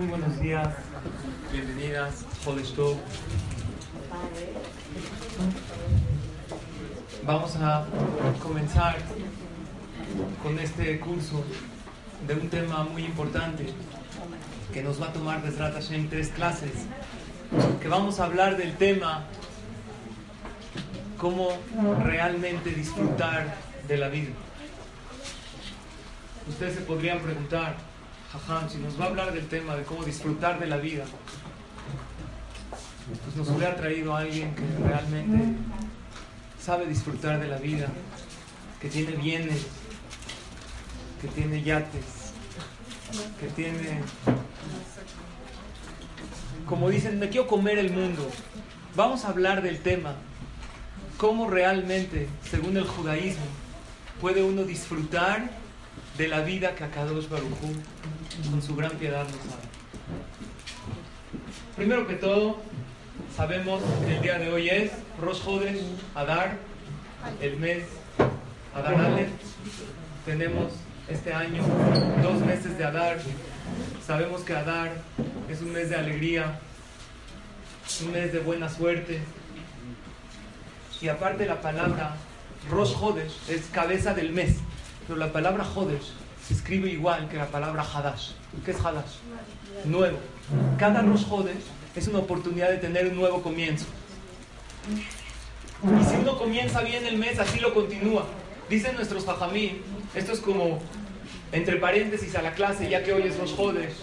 [0.00, 0.66] Muy buenos días,
[1.52, 2.96] bienvenidas, Jodesh Tov.
[7.26, 7.84] Vamos a
[8.42, 8.96] comenzar
[10.42, 11.44] con este curso
[12.26, 13.66] de un tema muy importante
[14.72, 16.72] que nos va a tomar desde Hashem tres clases,
[17.82, 19.24] que vamos a hablar del tema
[21.18, 21.50] cómo
[22.02, 23.54] realmente disfrutar
[23.86, 24.32] de la vida.
[26.48, 27.89] Ustedes se podrían preguntar,
[28.32, 31.04] Jajam, si nos va a hablar del tema de cómo disfrutar de la vida,
[33.24, 35.58] pues nos hubiera traído a alguien que realmente
[36.62, 37.88] sabe disfrutar de la vida,
[38.80, 39.66] que tiene bienes,
[41.20, 42.32] que tiene yates,
[43.40, 44.00] que tiene,
[46.68, 48.30] como dicen, me quiero comer el mundo.
[48.94, 50.14] Vamos a hablar del tema,
[51.18, 53.44] cómo realmente, según el judaísmo,
[54.20, 55.50] puede uno disfrutar
[56.16, 57.58] de la vida que Akadosh Baruj
[58.50, 59.58] con su gran piedad nos da.
[61.76, 62.58] Primero que todo,
[63.36, 65.80] sabemos que el día de hoy es Rosh Hodesh
[66.14, 66.58] Adar,
[67.40, 67.84] el mes
[68.74, 69.30] Adar Aleph.
[70.24, 70.72] Tenemos
[71.08, 71.62] este año
[72.22, 73.18] dos meses de Adar.
[74.06, 74.90] Sabemos que Adar
[75.48, 76.58] es un mes de alegría,
[78.04, 79.20] un mes de buena suerte.
[81.00, 82.16] Y aparte la palabra
[82.70, 84.56] Rosh Hodesh es cabeza del mes.
[85.06, 86.12] Pero la palabra Hodesh
[86.54, 88.32] escribe igual que la palabra Hadash.
[88.64, 89.16] ¿Qué es Hadash?
[89.84, 90.18] Nuevo.
[90.78, 91.62] Cada Rosh Hodesh
[91.94, 93.86] es una oportunidad de tener un nuevo comienzo.
[94.88, 98.26] Y si uno comienza bien el mes, así lo continúa.
[98.68, 99.80] Dicen nuestros Jajamí,
[100.14, 100.80] esto es como
[101.52, 103.94] entre paréntesis a la clase, ya que hoy es Rosh Hodesh,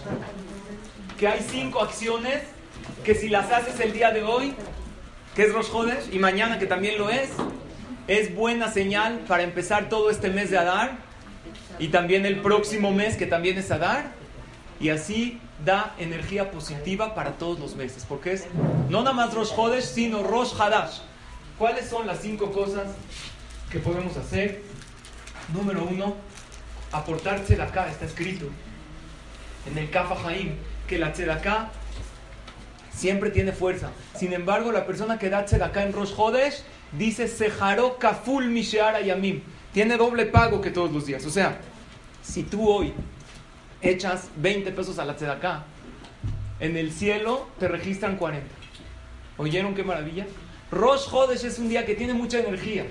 [1.18, 2.42] que hay cinco acciones
[3.04, 4.54] que si las haces el día de hoy,
[5.34, 5.70] que es Rosh
[6.12, 7.30] y mañana que también lo es,
[8.06, 11.07] es buena señal para empezar todo este mes de Adar
[11.78, 14.12] y también el próximo mes que también es Adar
[14.80, 18.04] y así da energía positiva para todos los meses.
[18.08, 18.46] Porque es
[18.88, 21.00] no nada más Rosh Hodesh sino Rosh Hadash.
[21.58, 22.86] ¿cuáles son las cinco cosas
[23.70, 24.62] que podemos hacer?
[25.52, 26.14] número uno
[26.92, 28.46] aportar tzedakah está escrito
[29.70, 30.56] en el Kafa Haim
[30.86, 31.70] que la tzedakah
[32.94, 33.90] siempre tiene fuerza.
[34.14, 36.62] Sin embargo la persona que da tzedakah en Rosh Hodesh
[36.92, 39.42] dice Sejaro Kaful Misheara Yamim.
[39.72, 41.24] Tiene doble pago que todos los días.
[41.26, 41.60] O sea,
[42.22, 42.92] si tú hoy
[43.80, 45.64] echas 20 pesos a la tzedakah,
[46.60, 48.46] en el cielo te registran 40.
[49.36, 50.26] ¿Oyeron qué maravilla?
[50.72, 52.86] Rosh Hodesh es un día que tiene mucha energía.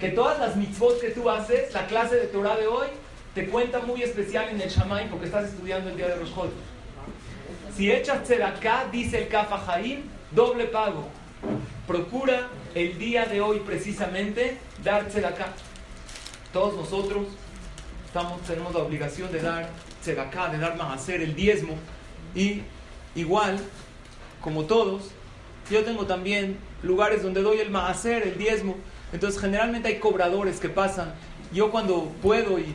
[0.00, 2.88] Que todas las mitzvot que tú haces, la clase de Torah de hoy,
[3.34, 6.52] te cuenta muy especial en el Shamay porque estás estudiando el día de Rosh Hodesh.
[7.76, 11.08] Si echas tzedakah, dice el Kafa Haim, doble pago.
[11.86, 15.52] Procura el día de hoy precisamente dar tzedakah.
[16.52, 17.28] Todos nosotros
[18.04, 19.70] estamos, tenemos la obligación de dar
[20.02, 21.76] tzedakah, de dar hacer el diezmo.
[22.34, 22.60] Y
[23.14, 23.58] igual,
[24.42, 25.12] como todos,
[25.70, 28.76] yo tengo también lugares donde doy el maaser, el diezmo.
[29.14, 31.14] Entonces generalmente hay cobradores que pasan.
[31.54, 32.74] Yo cuando puedo y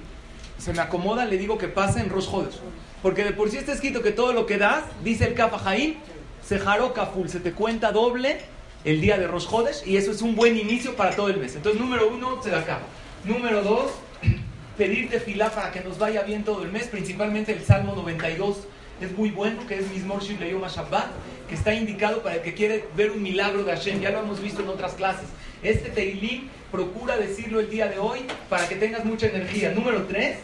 [0.58, 2.60] se me acomoda, le digo que pasen Rosh Hodesh.
[3.04, 5.96] Porque de por sí está escrito que todo lo que das, dice el Kafa Haim,
[6.44, 8.40] se jaró kaful, se te cuenta doble
[8.86, 11.56] el día de Rosh Hodesh y eso es un buen inicio para todo el mes.
[11.56, 12.80] Entonces, número uno, tzedakah.
[13.24, 13.92] Número dos,
[14.78, 18.58] pedirte filá para que nos vaya bien todo el mes, principalmente el Salmo 92
[19.02, 21.08] es muy bueno, que es Mismor Shivleyom Shabbat,
[21.48, 24.02] que está indicado para el que quiere ver un milagro de Hashem.
[24.02, 25.28] Ya lo hemos visto en otras clases.
[25.62, 28.20] Este Teilim procura decirlo el día de hoy
[28.50, 29.72] para que tengas mucha energía.
[29.72, 30.40] Número tres,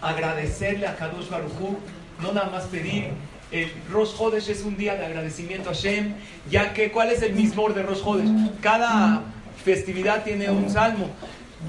[0.00, 1.76] agradecerle a Kadosh Baruj
[2.20, 3.10] no nada más pedir
[3.52, 6.14] el Rosh Hodesh es un día de agradecimiento a Hashem,
[6.50, 8.30] ya que ¿cuál es el mismor de Rosh Hodesh?
[8.62, 9.22] Cada
[9.62, 11.10] festividad tiene un salmo.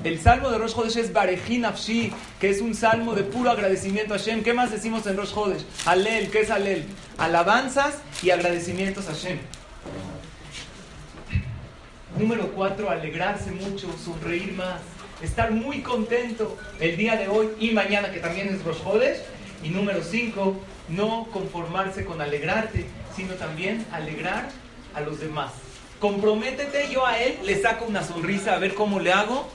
[0.01, 4.13] El salmo de Rosh Hodesh es Barejin Afshi, que es un salmo de puro agradecimiento
[4.13, 4.43] a Hashem.
[4.43, 5.63] ¿Qué más decimos en Rosh Hodesh?
[5.85, 6.85] Alel, ¿qué es Alel?
[7.17, 9.37] Alabanzas y agradecimientos a Hashem.
[12.17, 14.81] Número cuatro, alegrarse mucho, sonreír más,
[15.21, 19.19] estar muy contento el día de hoy y mañana, que también es Rosh Hodesh.
[19.63, 20.59] Y número cinco,
[20.89, 22.85] no conformarse con alegrarte,
[23.15, 24.49] sino también alegrar
[24.93, 25.53] a los demás.
[26.01, 29.47] Comprométete, yo a él le saco una sonrisa a ver cómo le hago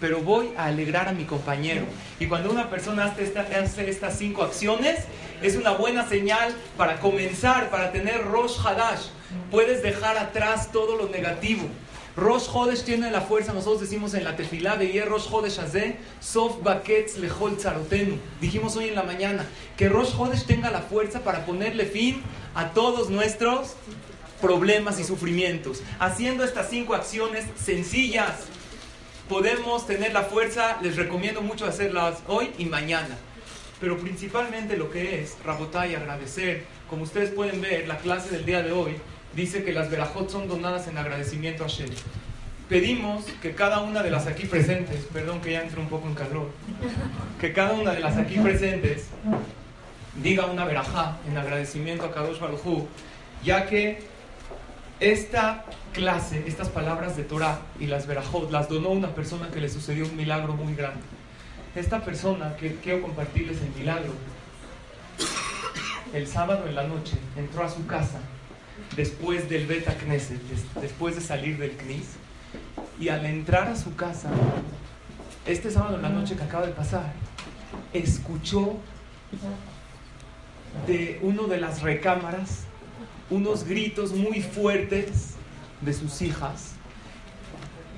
[0.00, 1.84] pero voy a alegrar a mi compañero.
[2.20, 5.00] Y cuando una persona hace, hace estas cinco acciones,
[5.42, 9.06] es una buena señal para comenzar, para tener Rosh Hadash.
[9.50, 11.68] Puedes dejar atrás todo lo negativo.
[12.16, 16.62] Rosh Hodesh tiene la fuerza, nosotros decimos en la tefilá de Rosh Hodesh Azeh, Sof
[16.62, 18.16] Baketz Lehol Tzarotenu.
[18.40, 19.44] Dijimos hoy en la mañana
[19.76, 22.22] que Rosh Hodesh tenga la fuerza para ponerle fin
[22.54, 23.74] a todos nuestros
[24.40, 25.82] problemas y sufrimientos.
[25.98, 28.46] Haciendo estas cinco acciones sencillas,
[29.28, 33.16] podemos tener la fuerza, les recomiendo mucho hacerlas hoy y mañana.
[33.80, 38.62] Pero principalmente lo que es, Rabotay, agradecer, como ustedes pueden ver, la clase del día
[38.62, 38.96] de hoy
[39.34, 41.90] dice que las verajot son donadas en agradecimiento a Shem.
[42.68, 46.14] Pedimos que cada una de las aquí presentes, perdón que ya entro un poco en
[46.14, 46.50] calor,
[47.40, 49.06] que cada una de las aquí presentes
[50.22, 52.86] diga una verajá en agradecimiento a Kadosh Baruj
[53.44, 54.02] ya que
[54.98, 55.64] esta
[55.96, 60.04] clase, estas palabras de Torah y las verajot, las donó una persona que le sucedió
[60.04, 61.00] un milagro muy grande.
[61.74, 64.12] Esta persona, que quiero compartirles el milagro,
[66.12, 68.18] el sábado en la noche entró a su casa
[68.94, 70.38] después del Beta Knesset,
[70.82, 72.08] después de salir del Knis,
[73.00, 74.28] y al entrar a su casa,
[75.46, 77.10] este sábado en la noche que acaba de pasar,
[77.94, 78.76] escuchó
[80.86, 82.64] de uno de las recámaras
[83.30, 85.35] unos gritos muy fuertes
[85.80, 86.76] de sus hijas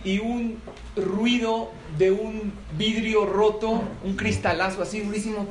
[0.05, 0.61] y un
[0.97, 5.49] ruido de un vidrio roto, un cristalazo así durísimo,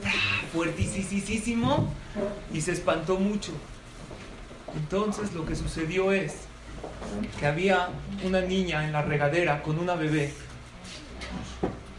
[0.54, 1.94] fuertísimo,
[2.54, 3.52] y se espantó mucho.
[4.76, 6.36] Entonces lo que sucedió es
[7.40, 7.90] que había
[8.24, 10.34] una niña en la regadera con una bebé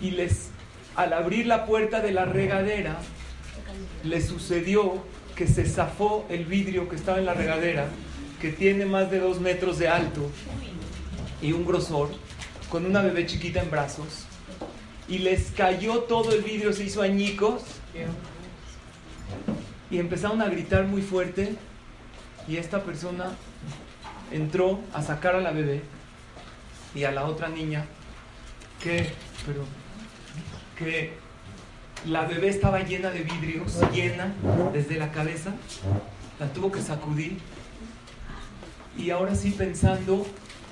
[0.00, 0.50] y les,
[0.94, 2.98] al abrir la puerta de la regadera,
[4.04, 5.02] le sucedió
[5.34, 7.86] que se zafó el vidrio que estaba en la regadera,
[8.40, 10.30] que tiene más de dos metros de alto
[11.42, 12.10] y un grosor,
[12.70, 14.24] con una bebé chiquita en brazos,
[15.08, 17.62] y les cayó todo el vidrio, se hizo añicos,
[19.90, 21.54] y empezaron a gritar muy fuerte,
[22.46, 23.32] y esta persona
[24.30, 25.82] entró a sacar a la bebé
[26.94, 27.86] y a la otra niña,
[28.82, 29.10] que,
[29.46, 29.64] pero,
[30.76, 31.12] que
[32.06, 34.32] la bebé estaba llena de vidrios, llena
[34.72, 35.52] desde la cabeza.
[36.38, 37.38] La tuvo que sacudir.
[38.98, 40.26] Y ahora sí pensando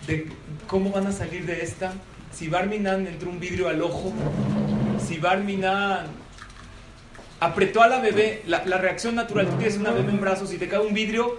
[0.07, 0.27] de
[0.67, 1.93] cómo van a salir de esta.
[2.33, 4.13] Si Barminan entró un vidrio al ojo,
[5.07, 6.07] si Barminan
[7.41, 10.69] apretó a la bebé, la, reacción natural, tú tienes una bebé en brazos y te
[10.69, 11.39] cae un vidrio,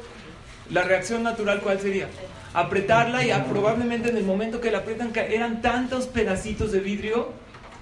[0.70, 2.08] la reacción natural ¿cuál sería?
[2.54, 7.32] Apretarla y probablemente en el momento que la apretan eran tantos pedacitos de vidrio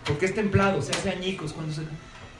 [0.05, 1.81] porque es templado, se hace añicos cuando se...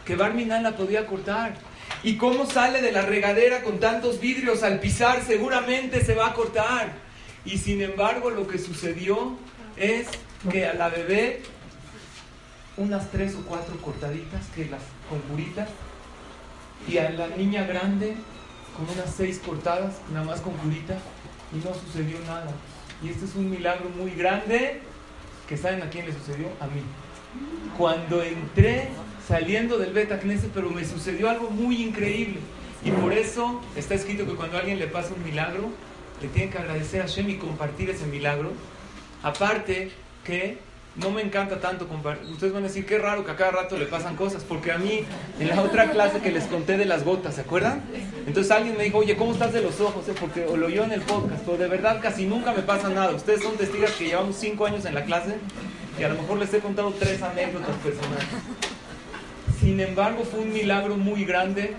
[0.05, 1.55] Que Barminan la podía cortar.
[2.03, 5.23] ¿Y cómo sale de la regadera con tantos vidrios al pisar?
[5.25, 6.93] Seguramente se va a cortar.
[7.45, 9.37] Y sin embargo lo que sucedió
[9.75, 10.07] es
[10.51, 11.41] que a la bebé
[12.77, 15.69] unas tres o cuatro cortaditas, que las con curitas,
[16.87, 18.15] y a la niña grande
[18.75, 21.01] con unas seis cortadas, nada más con curitas,
[21.53, 22.51] y no sucedió nada.
[23.01, 24.81] Y este es un milagro muy grande
[25.47, 26.81] que saben a quién le sucedió, a mí
[27.77, 28.89] cuando entré
[29.27, 32.39] saliendo del Beta Knesset, pero me sucedió algo muy increíble.
[32.83, 35.69] Y por eso está escrito que cuando alguien le pasa un milagro,
[36.21, 38.51] le tiene que agradecer a Shem y compartir ese milagro.
[39.23, 39.91] Aparte
[40.23, 40.59] que
[40.95, 42.31] no me encanta tanto compartir.
[42.31, 44.77] Ustedes van a decir, qué raro que a cada rato le pasan cosas, porque a
[44.77, 45.03] mí,
[45.39, 47.81] en la otra clase que les conté de las gotas, ¿se acuerdan?
[48.25, 50.07] Entonces alguien me dijo, oye, ¿cómo estás de los ojos?
[50.07, 50.13] Eh?
[50.17, 53.11] Porque lo oyó en el podcast, pero de verdad casi nunca me pasa nada.
[53.11, 55.35] Ustedes son testigos que llevamos cinco años en la clase
[55.99, 58.25] y a lo mejor les he contado tres anécdotas personales.
[59.59, 61.73] Sin embargo, fue un milagro muy grande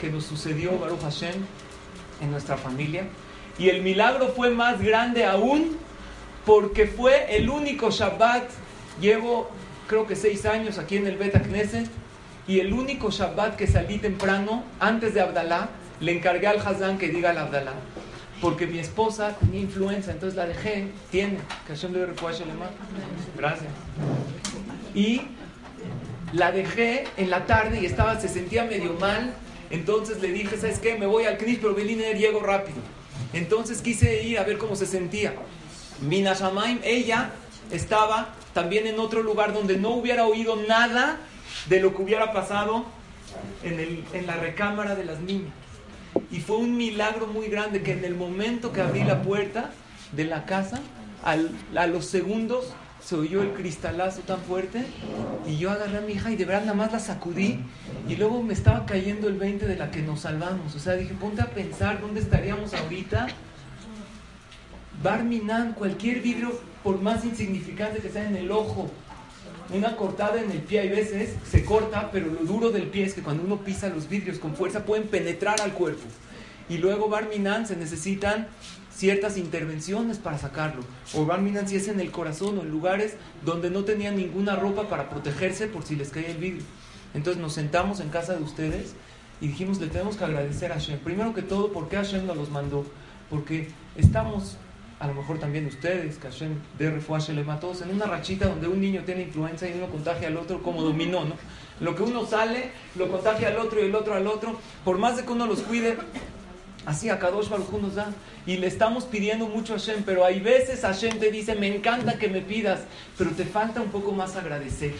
[0.00, 1.34] que nos sucedió, Baruch Hashem,
[2.20, 3.04] en nuestra familia.
[3.58, 5.76] Y el milagro fue más grande aún
[6.46, 8.48] porque fue el único Shabbat.
[9.00, 9.50] Llevo,
[9.86, 11.88] creo que seis años aquí en el Beta Knesset.
[12.46, 15.68] Y el único Shabbat que salí temprano, antes de Abdalá,
[16.00, 17.74] le encargué al Hazán que diga el Abdalá
[18.40, 21.38] porque mi esposa tenía influenza, entonces la dejé, tiene,
[23.36, 23.70] Gracias.
[24.94, 25.22] Y
[26.32, 29.34] la dejé en la tarde y estaba, se sentía medio mal,
[29.70, 30.96] entonces le dije, ¿sabes qué?
[30.96, 32.78] Me voy al CNIS, pero Belina llego rápido.
[33.32, 35.34] Entonces quise ir a ver cómo se sentía.
[36.00, 37.30] Mina Shamaim, ella
[37.70, 41.18] estaba también en otro lugar donde no hubiera oído nada
[41.68, 42.84] de lo que hubiera pasado
[43.62, 45.52] en, el, en la recámara de las niñas.
[46.30, 49.70] Y fue un milagro muy grande que en el momento que abrí la puerta
[50.12, 50.80] de la casa,
[51.22, 52.72] a los segundos
[53.02, 54.84] se oyó el cristalazo tan fuerte
[55.46, 57.60] y yo agarré a mi hija y de verdad nada más la sacudí
[58.08, 60.74] y luego me estaba cayendo el 20 de la que nos salvamos.
[60.74, 63.28] O sea, dije, ponte a pensar dónde estaríamos ahorita.
[65.02, 68.90] Barminan, cualquier vidrio, por más insignificante que sea en el ojo,
[69.70, 73.14] una cortada en el pie hay veces se corta, pero lo duro del pie es
[73.14, 76.04] que cuando uno pisa los vidrios con fuerza pueden penetrar al cuerpo.
[76.68, 78.48] Y luego Barminan se necesitan
[78.94, 80.82] ciertas intervenciones para sacarlo.
[81.14, 84.88] O Barminan si es en el corazón o en lugares donde no tenían ninguna ropa
[84.88, 86.64] para protegerse por si les cae el vidrio.
[87.14, 88.94] Entonces nos sentamos en casa de ustedes
[89.40, 90.98] y dijimos, le tenemos que agradecer a Hashem.
[90.98, 92.84] Primero que todo, ¿por qué Hashem nos los mandó?
[93.30, 94.56] Porque estamos
[95.00, 96.88] a lo mejor también ustedes, que Hashem de
[97.48, 100.62] a todos, en una rachita donde un niño tiene influenza y uno contagia al otro
[100.62, 101.34] como dominó, ¿no?
[101.80, 104.58] Lo que uno sale, lo contagia al otro y el otro al otro.
[104.84, 105.96] Por más de que uno los cuide,
[106.84, 108.12] así a Kadosh Baruj nos da.
[108.46, 112.18] Y le estamos pidiendo mucho a Hashem, pero hay veces Hashem te dice, me encanta
[112.18, 112.80] que me pidas,
[113.16, 114.94] pero te falta un poco más agradecer.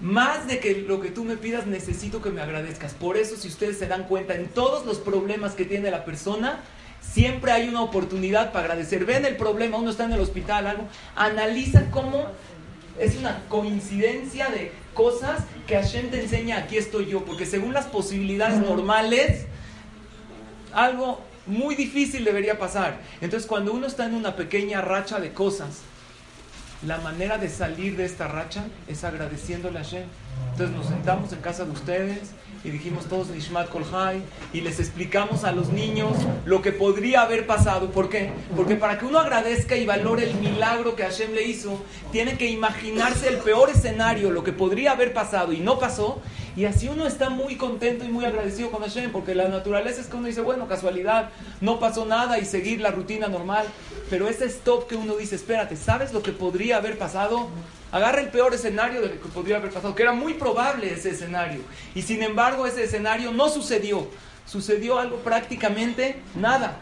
[0.00, 2.94] Más de que lo que tú me pidas, necesito que me agradezcas.
[2.94, 6.60] Por eso, si ustedes se dan cuenta, en todos los problemas que tiene la persona,
[7.00, 9.04] Siempre hay una oportunidad para agradecer.
[9.04, 10.84] Ven el problema, uno está en el hospital, algo.
[11.16, 12.26] Analiza cómo
[12.98, 17.24] es una coincidencia de cosas que Hashem te enseña, aquí estoy yo.
[17.24, 19.46] Porque según las posibilidades normales,
[20.72, 23.00] algo muy difícil debería pasar.
[23.20, 25.80] Entonces, cuando uno está en una pequeña racha de cosas,
[26.86, 30.04] la manera de salir de esta racha es agradeciéndole a Hashem.
[30.52, 32.30] Entonces nos sentamos en casa de ustedes
[32.62, 36.12] y dijimos todos Nishmat Kolhai y les explicamos a los niños
[36.44, 37.90] lo que podría haber pasado.
[37.90, 38.32] ¿Por qué?
[38.54, 42.50] Porque para que uno agradezca y valore el milagro que Hashem le hizo, tiene que
[42.50, 46.20] imaginarse el peor escenario, lo que podría haber pasado y no pasó.
[46.56, 50.08] Y así uno está muy contento y muy agradecido con Hashem, porque la naturaleza es
[50.08, 51.30] que uno dice, bueno, casualidad,
[51.60, 53.66] no pasó nada y seguir la rutina normal.
[54.08, 57.48] Pero ese stop que uno dice, espérate, ¿sabes lo que podría haber pasado?
[57.92, 61.10] Agarra el peor escenario de lo que podría haber pasado, que era muy probable ese
[61.10, 61.60] escenario.
[61.94, 64.08] Y sin embargo ese escenario no sucedió.
[64.46, 66.78] Sucedió algo prácticamente nada.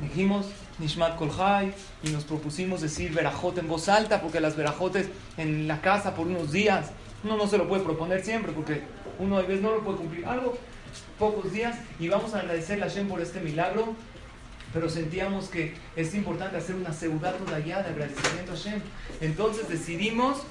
[0.00, 0.46] Dijimos
[0.78, 5.80] Nishmat Kolhai y nos propusimos decir Verajot en voz alta, porque las Verajotes en la
[5.80, 6.90] casa por unos días,
[7.24, 8.82] uno no se lo puede proponer siempre, porque
[9.18, 10.26] uno a veces no lo puede cumplir.
[10.26, 10.56] Algo,
[11.18, 13.94] pocos días, y vamos a agradecerle a Hashem por este milagro
[14.72, 18.80] pero sentíamos que es importante hacer una de allá de agradecimiento a Hashem.
[19.20, 20.42] Entonces decidimos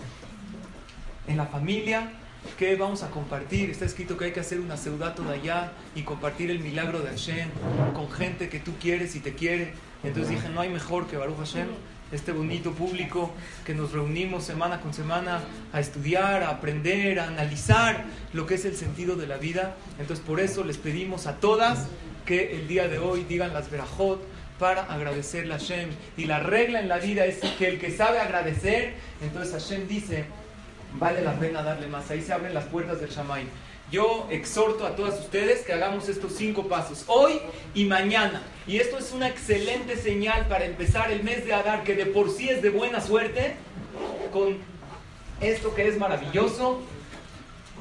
[1.28, 2.12] en la familia
[2.58, 3.70] que vamos a compartir.
[3.70, 7.50] Está escrito que hay que hacer una de allá y compartir el milagro de Hashem
[7.94, 9.74] con gente que tú quieres y te quiere.
[10.04, 11.68] Entonces dije, no hay mejor que Baruch Hashem,
[12.12, 13.32] este bonito público
[13.66, 15.42] que nos reunimos semana con semana
[15.74, 19.76] a estudiar, a aprender, a analizar lo que es el sentido de la vida.
[20.00, 21.88] Entonces por eso les pedimos a todas
[22.26, 24.22] que el día de hoy digan las verajot
[24.60, 25.90] para agradecerle a Hashem.
[26.16, 30.26] Y la regla en la vida es que el que sabe agradecer, entonces Hashem dice,
[30.94, 32.10] vale la pena darle más.
[32.10, 33.46] Ahí se abren las puertas del Shamay.
[33.90, 37.40] Yo exhorto a todas ustedes que hagamos estos cinco pasos, hoy
[37.74, 38.42] y mañana.
[38.68, 42.30] Y esto es una excelente señal para empezar el mes de Adar, que de por
[42.30, 43.56] sí es de buena suerte,
[44.34, 44.58] con
[45.40, 46.82] esto que es maravilloso,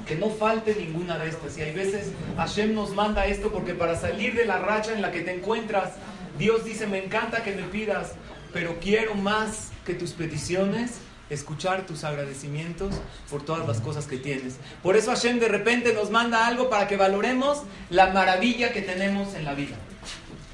[0.06, 1.58] que no falte ninguna de estas.
[1.58, 5.10] Y hay veces Hashem nos manda esto porque para salir de la racha en la
[5.10, 5.94] que te encuentras,
[6.38, 8.12] Dios dice, me encanta que me pidas,
[8.52, 12.94] pero quiero más que tus peticiones, escuchar tus agradecimientos
[13.30, 14.56] por todas las cosas que tienes.
[14.82, 19.34] Por eso Hashem de repente nos manda algo para que valoremos la maravilla que tenemos
[19.34, 19.76] en la vida.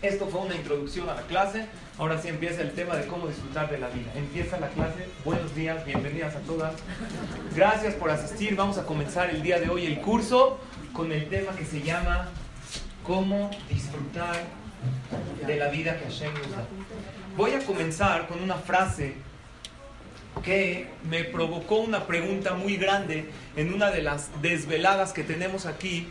[0.00, 1.66] Esto fue una introducción a la clase.
[1.98, 4.10] Ahora sí empieza el tema de cómo disfrutar de la vida.
[4.16, 5.06] Empieza la clase.
[5.24, 6.74] Buenos días, bienvenidas a todas.
[7.54, 8.56] Gracias por asistir.
[8.56, 10.58] Vamos a comenzar el día de hoy el curso
[10.92, 12.30] con el tema que se llama
[13.06, 14.42] cómo disfrutar
[15.46, 16.64] de la vida que Hashem nos da.
[17.36, 19.14] Voy a comenzar con una frase
[20.42, 26.08] que me provocó una pregunta muy grande en una de las desveladas que tenemos aquí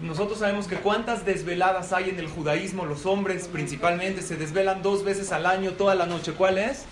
[0.00, 5.04] nosotros sabemos que cuántas desveladas hay en el judaísmo, los hombres principalmente se desvelan dos
[5.04, 6.32] veces al año, toda la noche.
[6.32, 6.84] ¿Cuál es?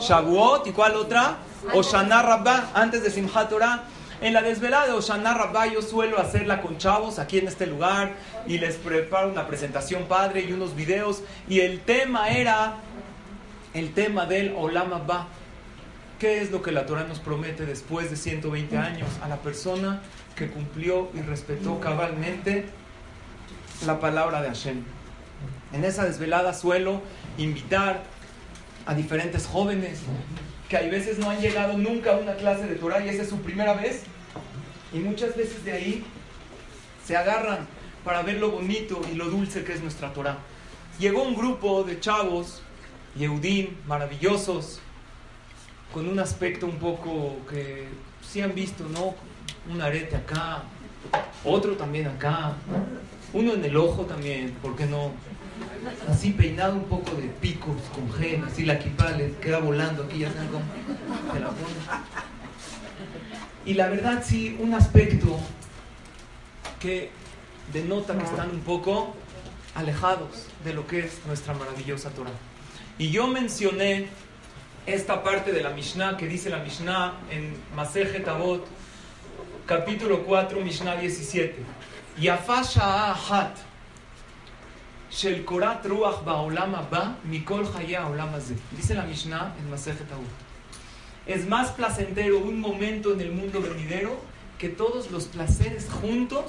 [0.00, 0.66] Shavuot.
[0.66, 1.38] ¿Y cuál otra?
[1.72, 3.84] Oshana Rabbah, antes de Simchat Torah.
[4.20, 8.14] En la desvelada de Oshana Rabbah yo suelo hacerla con chavos aquí en este lugar
[8.46, 11.22] y les preparo una presentación padre y unos videos.
[11.48, 12.74] Y el tema era
[13.74, 15.28] el tema del Olam Abba.
[16.18, 20.00] ¿Qué es lo que la Torah nos promete después de 120 años a la persona
[20.36, 22.66] que cumplió y respetó cabalmente
[23.86, 24.82] la palabra de Hashem.
[25.72, 27.02] En esa desvelada suelo
[27.38, 28.02] invitar
[28.86, 30.00] a diferentes jóvenes
[30.68, 33.28] que hay veces no han llegado nunca a una clase de Torah y esa es
[33.28, 34.02] su primera vez.
[34.92, 36.04] Y muchas veces de ahí
[37.04, 37.66] se agarran
[38.04, 40.38] para ver lo bonito y lo dulce que es nuestra Torah.
[40.98, 42.62] Llegó un grupo de chavos,
[43.16, 44.80] Yehudim, maravillosos,
[45.94, 47.86] con un aspecto un poco que
[48.20, 49.14] sí han visto, ¿no?
[49.72, 50.64] un arete acá,
[51.44, 52.54] otro también acá,
[53.32, 55.12] uno en el ojo también, ¿por qué no?
[56.08, 60.32] así peinado un poco de picos con gel, así la equipa queda volando aquí, ya
[60.32, 60.64] saben cómo
[61.32, 61.74] se la pone.
[63.64, 65.38] Y la verdad sí, un aspecto
[66.80, 67.10] que
[67.72, 69.14] denota que están un poco
[69.76, 72.30] alejados de lo que es nuestra maravillosa Torah.
[72.98, 74.08] Y yo mencioné
[74.86, 78.66] esta parte de la Mishnah que dice la Mishnah en Masejet Avot,
[79.66, 81.56] capítulo 4, Mishnah 17.
[82.18, 83.56] Yafasha ahat
[85.10, 88.30] shel korat ruach ba'olam haba mikol chaya olam
[88.72, 90.26] Dice la Mishnah en Masejet Avot.
[91.26, 94.20] Es más placentero un momento en el mundo venidero
[94.58, 96.44] que todos los placeres juntos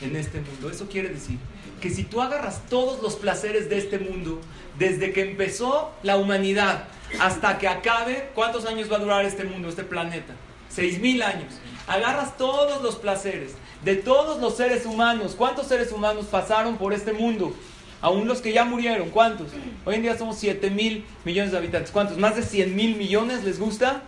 [0.00, 0.70] en este mundo.
[0.70, 1.38] Eso quiere decir
[1.80, 4.40] que si tú agarras todos los placeres de este mundo,
[4.78, 6.84] desde que empezó la humanidad
[7.20, 10.34] hasta que acabe, ¿cuántos años va a durar este mundo, este planeta?
[10.68, 11.54] Seis mil años.
[11.86, 13.52] Agarras todos los placeres
[13.84, 15.34] de todos los seres humanos.
[15.36, 17.54] ¿Cuántos seres humanos pasaron por este mundo?
[18.02, 19.48] Aún los que ya murieron, ¿cuántos?
[19.84, 21.90] Hoy en día somos 7 mil millones de habitantes.
[21.90, 22.18] ¿Cuántos?
[22.18, 24.02] ¿Más de 100 mil millones les gusta?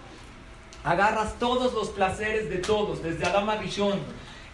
[0.84, 3.98] Agarras todos los placeres de todos, desde Adama Rishon,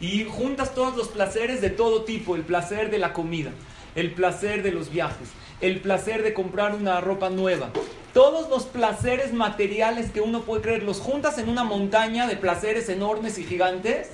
[0.01, 3.51] y juntas todos los placeres de todo tipo, el placer de la comida,
[3.95, 5.29] el placer de los viajes,
[5.61, 7.71] el placer de comprar una ropa nueva.
[8.13, 12.89] Todos los placeres materiales que uno puede creer, los juntas en una montaña de placeres
[12.89, 14.09] enormes y gigantes.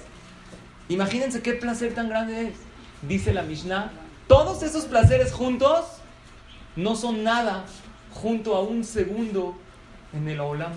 [0.88, 2.54] Imagínense qué placer tan grande es.
[3.02, 3.92] Dice la Mishnah,
[4.26, 5.84] todos esos placeres juntos
[6.76, 7.64] no son nada
[8.12, 9.54] junto a un segundo
[10.12, 10.72] en el Olam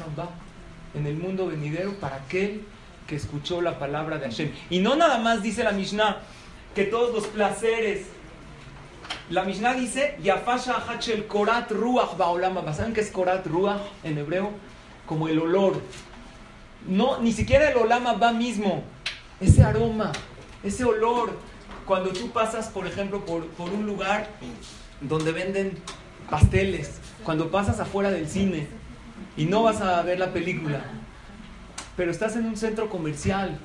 [0.94, 2.64] en el mundo venidero para aquel
[3.08, 4.52] que escuchó la palabra de Hashem.
[4.70, 6.18] Y no nada más dice la Mishnah
[6.76, 8.08] que todos los placeres.
[9.30, 12.74] La Mishnah dice, Yafasha Hachel Korat Ruach Baolama.
[12.74, 14.52] ¿Saben qué es Korat Ruach en hebreo?
[15.06, 15.82] Como el olor.
[16.88, 18.84] No, ni siquiera el olama va mismo.
[19.40, 20.12] Ese aroma,
[20.64, 21.32] ese olor.
[21.86, 24.30] Cuando tú pasas, por ejemplo, por, por un lugar
[25.02, 25.78] donde venden
[26.30, 28.68] pasteles, cuando pasas afuera del cine
[29.36, 30.86] y no vas a ver la película,
[31.96, 33.58] pero estás en un centro comercial.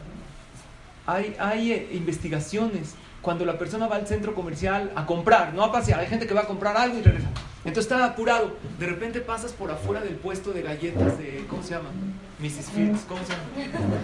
[1.06, 2.94] Hay, hay eh, investigaciones.
[3.22, 6.34] Cuando la persona va al centro comercial a comprar, no a pasear, hay gente que
[6.34, 7.28] va a comprar algo y regresa.
[7.64, 8.56] Entonces está apurado.
[8.78, 11.90] De repente pasas por afuera del puesto de galletas de, ¿cómo se llama?
[12.40, 12.70] Mrs.
[12.70, 13.98] Fields, ¿cómo se llama?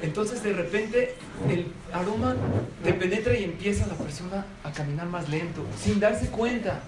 [0.00, 1.14] Entonces de repente
[1.48, 2.34] el aroma
[2.82, 6.80] te penetra y empieza la persona a caminar más lento, sin darse cuenta.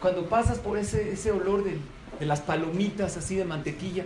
[0.00, 1.78] Cuando pasas por ese, ese olor de,
[2.18, 4.04] de las palomitas así de mantequilla,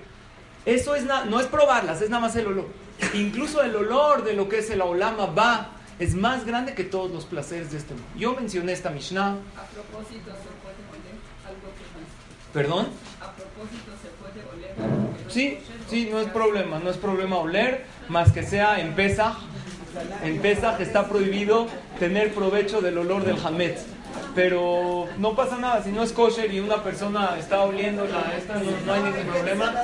[0.65, 2.69] eso es no es probarlas, es nada más el olor.
[3.15, 7.11] Incluso el olor de lo que es el aulama va es más grande que todos
[7.11, 8.09] los placeres de este mundo.
[8.17, 9.31] Yo mencioné esta Mishnah.
[9.31, 12.89] A propósito, ¿se puede oler algo que ¿Perdón?
[13.21, 14.75] A propósito, ¿se puede oler
[15.29, 19.37] Sí, sí, no es problema, no es problema oler, más que sea en Pesach.
[20.23, 21.67] En Pesach está prohibido
[21.99, 23.85] tener provecho del olor del Hametz
[24.35, 28.55] pero no pasa nada, si no es kosher y una persona está oliendo la esta,
[28.55, 29.75] no, hay ningún problema.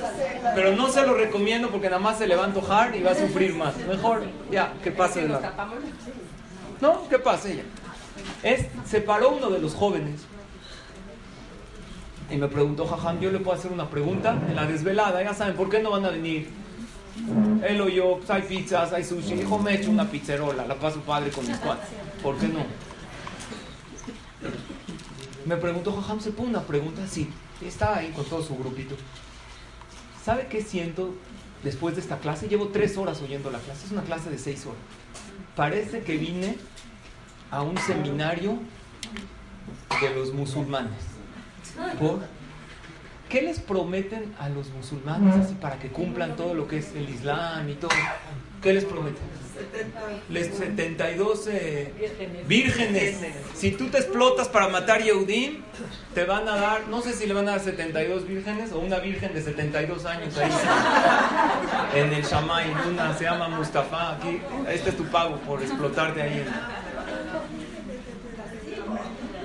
[0.54, 3.12] Pero no se lo recomiendo porque nada más se le va a antojar y va
[3.12, 3.76] a sufrir más.
[3.78, 5.52] Mejor ya, que pase de la...
[6.80, 7.62] No, que pase ya.
[8.42, 10.26] Es, se paró uno de los jóvenes
[12.30, 15.54] y me preguntó, Jajam, yo le puedo hacer una pregunta en la desvelada, ya saben,
[15.54, 16.48] ¿por qué no van a venir?
[17.66, 19.34] Él o yo, pues hay pizzas, hay sushi.
[19.34, 21.88] Dijo, me echo una pizzerola, la paso padre con mis cuates.
[22.22, 22.60] ¿Por qué no?
[25.44, 27.30] Me preguntó, Jajam, se pone una pregunta así.
[27.64, 28.96] Estaba ahí con todo su grupito.
[30.24, 31.14] ¿Sabe qué siento
[31.62, 32.48] después de esta clase?
[32.48, 33.86] Llevo tres horas oyendo la clase.
[33.86, 34.80] Es una clase de seis horas.
[35.54, 36.58] Parece que vine
[37.50, 38.58] a un seminario
[40.00, 40.92] de los musulmanes.
[41.98, 42.20] ¿Por?
[43.28, 47.08] ¿Qué les prometen a los musulmanes así para que cumplan todo lo que es el
[47.08, 47.90] Islam y todo?
[48.62, 49.22] ¿Qué les prometen?
[50.28, 51.92] Les 72 eh,
[52.46, 53.16] vírgenes.
[53.54, 55.62] Si tú te explotas para matar Yehudim,
[56.14, 58.98] te van a dar, no sé si le van a dar 72 vírgenes o una
[58.98, 60.50] virgen de 72 años ahí
[61.94, 64.16] en el Shamay, una se llama Mustafa.
[64.16, 66.44] Aquí, este es tu pago por explotarte ahí.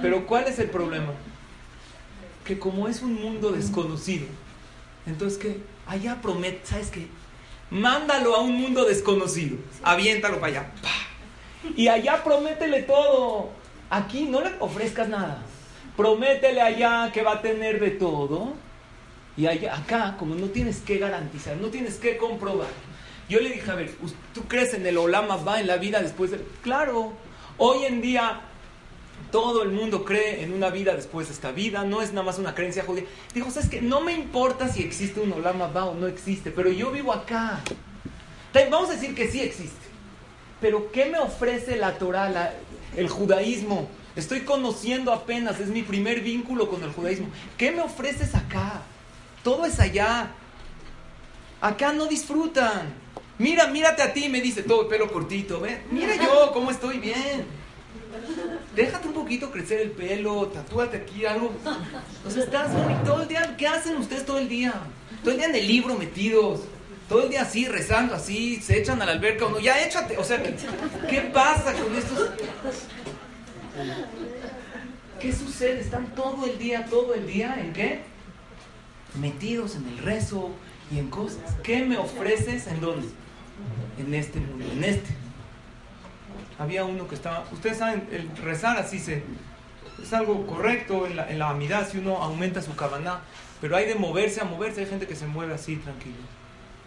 [0.01, 1.13] Pero ¿cuál es el problema?
[2.45, 4.25] Que como es un mundo desconocido,
[5.05, 7.07] entonces que allá promete, ¿sabes qué?
[7.71, 10.71] Mándalo a un mundo desconocido, aviéntalo para allá.
[11.75, 13.49] Y allá prométele todo.
[13.89, 15.41] Aquí no le ofrezcas nada.
[15.97, 18.53] Prométele allá que va a tener de todo.
[19.37, 22.67] Y allá, acá, como no tienes que garantizar, no tienes que comprobar.
[23.29, 23.91] Yo le dije, a ver,
[24.33, 26.45] ¿tú crees en el Olama va en la vida después de.?
[26.61, 27.13] Claro,
[27.57, 28.41] hoy en día
[29.31, 32.39] todo el mundo cree en una vida después de esta vida, no es nada más
[32.39, 33.05] una creencia judía.
[33.33, 33.81] Dijo, ¿sabes qué?
[33.81, 37.61] No me importa si existe un Olama Ba o no existe, pero yo vivo acá.
[38.69, 39.79] Vamos a decir que sí existe.
[40.59, 42.53] Pero ¿qué me ofrece la Torah,
[42.95, 43.87] el judaísmo?
[44.15, 47.27] Estoy conociendo apenas, es mi primer vínculo con el judaísmo.
[47.57, 48.81] ¿Qué me ofreces acá?
[49.43, 50.31] Todo es allá.
[51.61, 52.93] Acá no disfrutan.
[53.37, 55.61] Mira, mírate a ti, me dice todo el pelo cortito.
[55.61, 55.81] ¿ven?
[55.91, 57.45] Mira yo cómo estoy bien.
[58.75, 61.51] Déjate un poquito crecer el pelo, tatúate aquí algo.
[62.25, 62.71] O sea, estás
[63.03, 63.55] todo el día.
[63.57, 64.73] ¿Qué hacen ustedes todo el día?
[65.23, 66.61] Todo el día en el libro metidos.
[67.09, 69.59] Todo el día así, rezando así, se echan a la alberca uno.
[69.59, 70.17] Ya échate.
[70.17, 72.29] O sea, ¿qué, pasa con estos?
[75.19, 75.81] ¿Qué sucede?
[75.81, 78.03] Están todo el día, todo el día, ¿en qué?
[79.19, 80.51] Metidos en el rezo
[80.89, 81.57] y en cosas.
[81.61, 83.09] ¿Qué me ofreces en dónde?
[83.99, 85.20] En este mundo, en este
[86.61, 89.23] había uno que estaba, ustedes saben, el rezar así se,
[90.01, 93.21] es algo correcto en la, en la amidad si uno aumenta su cabana,
[93.59, 96.17] pero hay de moverse a moverse, hay gente que se mueve así tranquilo.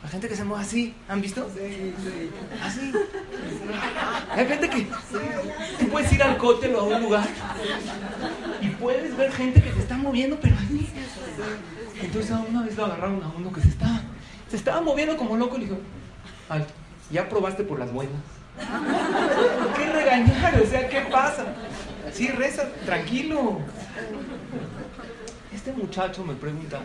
[0.04, 1.48] La gente que se mueve así, ¿han visto?
[1.56, 2.30] Sí, sí.
[2.62, 2.92] Así.
[4.30, 4.87] Hay gente que.
[5.78, 7.26] Tú puedes ir al cótelo a un lugar
[8.60, 10.90] y puedes ver gente que se está moviendo, pero así.
[12.02, 14.02] Entonces una vez lo agarraron a uno que se estaba,
[14.50, 15.78] se estaba moviendo como loco y le dijo:
[16.50, 16.74] Alto,
[17.10, 18.20] ya probaste por las buenas.
[18.56, 20.60] ¿Por qué regañar?
[20.60, 21.46] O sea, ¿qué pasa?
[22.12, 23.58] Sí, reza, tranquilo.
[25.52, 26.80] Este muchacho me pregunta,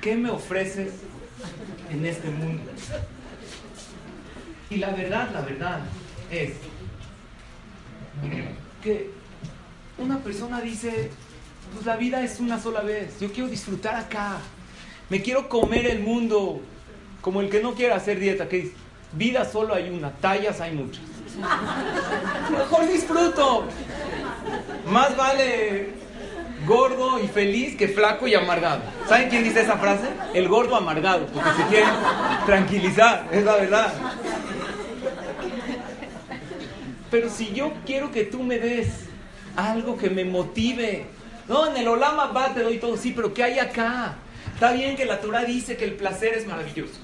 [0.00, 0.92] ¿qué me ofreces
[1.90, 2.70] en este mundo?
[4.70, 5.80] Y la verdad, la verdad
[6.30, 6.52] es
[8.82, 9.10] que
[9.98, 11.10] una persona dice,
[11.72, 14.38] pues la vida es una sola vez, yo quiero disfrutar acá,
[15.08, 16.60] me quiero comer el mundo,
[17.20, 18.72] como el que no quiere hacer dieta, que dice,
[19.14, 21.02] Vida solo hay una, tallas hay muchas.
[22.50, 23.64] Mejor disfruto.
[24.86, 25.94] Más vale
[26.66, 28.82] gordo y feliz que flaco y amargado.
[29.08, 30.08] ¿Saben quién dice esa frase?
[30.34, 31.86] El gordo amargado, porque se quiere
[32.46, 33.92] tranquilizar, es la verdad.
[37.10, 38.88] Pero si yo quiero que tú me des
[39.56, 41.06] algo que me motive,
[41.48, 44.14] no, en el Olama va, te doy todo, sí, pero ¿qué hay acá?
[44.54, 47.00] Está bien que la Torah dice que el placer es maravilloso.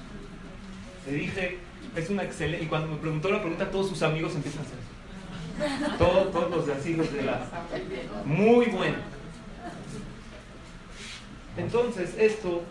[1.05, 1.59] Te dije,
[1.95, 2.65] es una excelente.
[2.65, 6.67] Y cuando me preguntó la pregunta, todos sus amigos empiezan a hacer Todos, todos los
[6.67, 7.45] de así, los de la.
[8.25, 8.97] Muy bueno.
[11.57, 12.63] Entonces, esto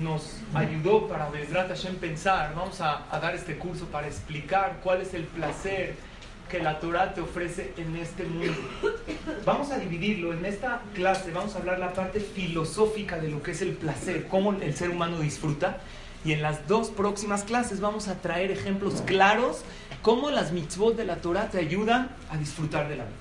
[0.00, 2.54] nos ayudó para Bezrat Hashem pensar.
[2.54, 5.96] Vamos a, a dar este curso para explicar cuál es el placer
[6.48, 8.54] que la Torah te ofrece en este mundo.
[9.44, 10.32] Vamos a dividirlo.
[10.32, 14.26] En esta clase vamos a hablar la parte filosófica de lo que es el placer,
[14.28, 15.78] cómo el ser humano disfruta.
[16.24, 19.62] Y en las dos próximas clases vamos a traer ejemplos claros
[20.02, 23.16] cómo las mitzvot de la Torah te ayudan a disfrutar de la vida.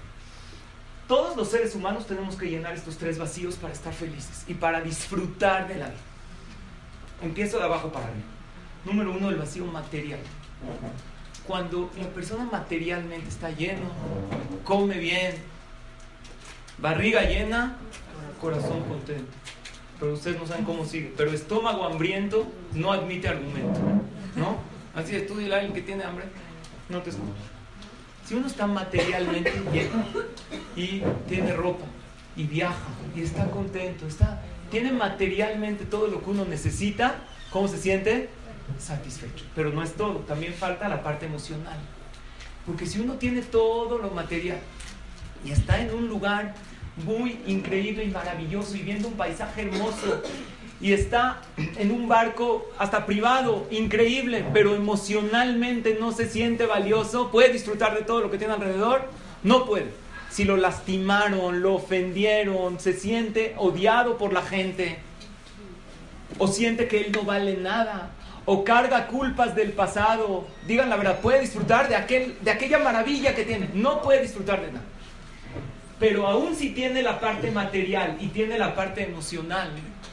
[1.07, 4.81] Todos los seres humanos tenemos que llenar estos tres vacíos para estar felices y para
[4.81, 5.99] disfrutar de la vida.
[7.21, 8.25] Empiezo de abajo para arriba.
[8.83, 10.19] Número uno, el vacío material.
[11.45, 13.89] Cuando la persona materialmente está lleno,
[14.65, 15.35] come bien,
[16.77, 17.77] barriga llena,
[18.41, 19.31] corazón contento
[19.99, 21.13] pero ustedes no saben cómo sigue.
[21.15, 23.79] Pero estómago hambriento no admite argumento,
[24.35, 24.57] ¿no?
[24.95, 26.25] Así estudia alguien que tiene hambre,
[26.89, 27.31] no te escucha.
[28.25, 30.03] Si uno está materialmente lleno
[30.75, 31.85] y tiene ropa
[32.35, 32.75] y viaja
[33.15, 37.15] y está contento, está, tiene materialmente todo lo que uno necesita,
[37.51, 38.29] ¿cómo se siente?
[38.79, 39.45] Satisfecho.
[39.55, 41.77] Pero no es todo, también falta la parte emocional.
[42.65, 44.59] Porque si uno tiene todo lo material
[45.45, 46.53] y está en un lugar
[47.05, 50.21] muy increíble y maravilloso y viendo un paisaje hermoso
[50.79, 57.51] y está en un barco hasta privado, increíble, pero emocionalmente no se siente valioso, puede
[57.51, 59.09] disfrutar de todo lo que tiene alrededor,
[59.43, 59.87] no puede.
[60.29, 64.99] Si lo lastimaron, lo ofendieron, se siente odiado por la gente,
[66.37, 68.11] o siente que él no vale nada,
[68.45, 73.33] o carga culpas del pasado, digan la verdad, puede disfrutar de, aquel, de aquella maravilla
[73.33, 74.85] que tiene, no puede disfrutar de nada.
[75.99, 79.71] Pero aún si tiene la parte material y tiene la parte emocional,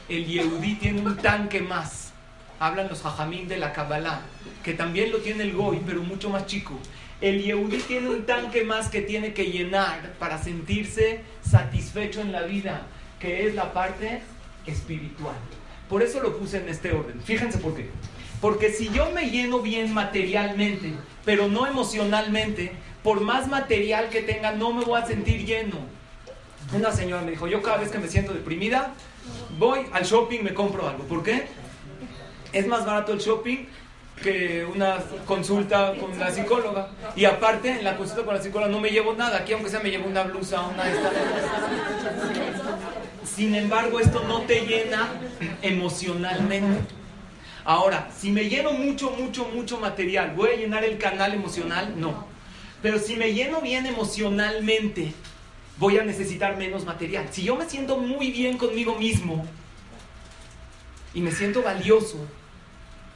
[0.09, 2.11] el Yehudí tiene un tanque más.
[2.59, 4.21] Hablan los hajamín de la Kabbalah,
[4.63, 6.79] que también lo tiene el Goy, pero mucho más chico.
[7.21, 12.43] El Yehudí tiene un tanque más que tiene que llenar para sentirse satisfecho en la
[12.43, 12.87] vida,
[13.19, 14.21] que es la parte
[14.65, 15.35] espiritual.
[15.87, 17.21] Por eso lo puse en este orden.
[17.21, 17.89] Fíjense por qué.
[18.41, 20.93] Porque si yo me lleno bien materialmente,
[21.23, 22.73] pero no emocionalmente,
[23.05, 25.77] por más material que tenga, no me voy a sentir lleno.
[26.73, 28.93] Una señora me dijo, yo cada vez que me siento deprimida,
[29.59, 31.03] voy al shopping, me compro algo.
[31.03, 31.45] ¿Por qué?
[32.51, 33.67] Es más barato el shopping
[34.23, 36.89] que una consulta con la psicóloga.
[37.15, 39.37] Y aparte, en la consulta con la psicóloga no me llevo nada.
[39.37, 41.11] Aquí, aunque sea, me llevo una blusa, una esta.
[43.23, 45.09] Sin embargo, esto no te llena
[45.61, 46.91] emocionalmente.
[47.65, 51.93] Ahora, si me lleno mucho, mucho, mucho material, ¿voy a llenar el canal emocional?
[51.95, 52.33] No.
[52.81, 55.13] Pero si me lleno bien emocionalmente
[55.77, 57.27] voy a necesitar menos material.
[57.31, 59.45] Si yo me siento muy bien conmigo mismo
[61.13, 62.17] y me siento valioso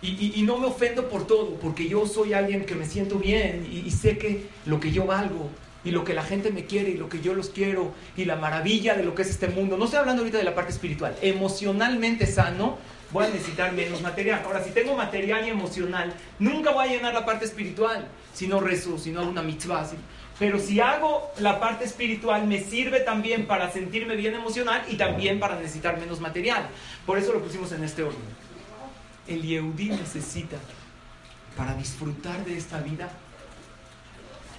[0.02, 3.92] y, no me ofendo por todo, porque yo soy alguien que me siento bien y,
[3.92, 5.50] sé que lo que yo valgo
[5.84, 8.38] y lo que la gente me quiere y lo que yo los quiero y la
[8.38, 9.78] maravilla de lo que es este mundo.
[9.78, 11.16] No estoy hablando ahorita de la parte espiritual.
[11.22, 12.78] Emocionalmente sano,
[13.12, 14.42] voy a necesitar menos material.
[14.46, 18.60] Ahora, si tengo material y emocional, nunca voy a llenar la parte espiritual si no
[18.60, 19.88] rezo, si no hago una mitzvah.
[20.38, 25.40] Pero si hago la parte espiritual, me sirve también para sentirme bien emocional y también
[25.40, 26.70] para necesitar menos material.
[27.06, 28.22] Por eso lo pusimos en este orden.
[29.28, 30.58] El Yehudi necesita,
[31.58, 33.10] para disfrutar de esta vida,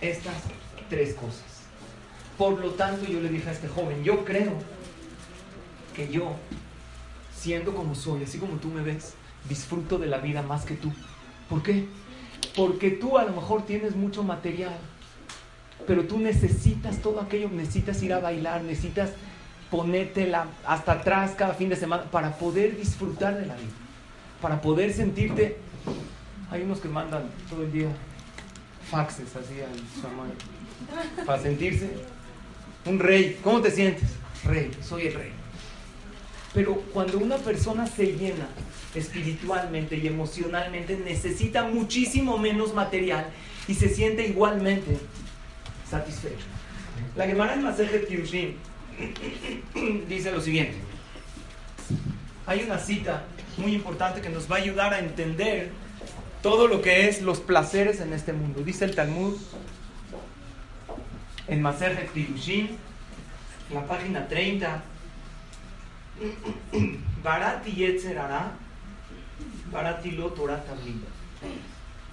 [0.02, 0.34] estas
[0.90, 1.44] tres cosas.
[2.36, 4.52] Por lo tanto, yo le dije a este joven, yo creo
[5.94, 6.36] que yo,
[7.40, 9.14] siendo como soy, así como tú me ves,
[9.48, 10.92] disfruto de la vida más que tú.
[11.48, 11.86] ¿Por qué?
[12.54, 14.76] Porque tú a lo mejor tienes mucho material,
[15.86, 19.10] pero tú necesitas todo aquello, necesitas ir a bailar, necesitas
[19.70, 23.72] ponértela hasta atrás cada fin de semana para poder disfrutar de la vida,
[24.42, 25.56] para poder sentirte.
[26.50, 27.88] Hay unos que mandan todo el día
[28.90, 31.88] faxes así al su para sentirse
[32.84, 33.38] un rey.
[33.42, 34.10] ¿Cómo te sientes?
[34.44, 35.39] Rey, soy el rey.
[36.52, 38.48] Pero cuando una persona se llena
[38.94, 43.26] espiritualmente y emocionalmente, necesita muchísimo menos material
[43.68, 44.98] y se siente igualmente
[45.88, 46.46] satisfecho.
[47.16, 48.56] La Gemara en de Kiushin
[50.08, 50.76] dice lo siguiente.
[52.46, 53.24] Hay una cita
[53.56, 55.70] muy importante que nos va a ayudar a entender
[56.42, 58.62] todo lo que es los placeres en este mundo.
[58.62, 59.36] Dice el Talmud
[61.46, 62.70] en Maserhet Kiushin,
[63.72, 64.82] la página 30.
[67.22, 68.52] Barati Yetzerara,
[69.72, 70.62] Barati lo Torah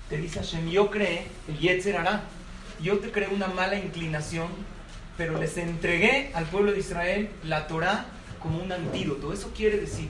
[0.09, 2.23] Te dice Hashem, yo cree el Yetzerara
[2.79, 4.49] yo te creé una mala inclinación,
[5.17, 8.05] pero les entregué al pueblo de Israel la Torah
[8.39, 9.33] como un antídoto.
[9.33, 10.09] Eso quiere decir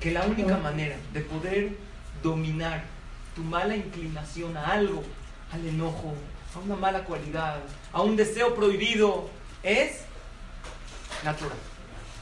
[0.00, 1.76] que la única manera de poder
[2.22, 2.84] dominar
[3.34, 5.02] tu mala inclinación a algo,
[5.52, 6.14] al enojo,
[6.54, 7.58] a una mala cualidad,
[7.92, 9.28] a un deseo prohibido,
[9.64, 10.02] es
[11.24, 11.73] la Torah.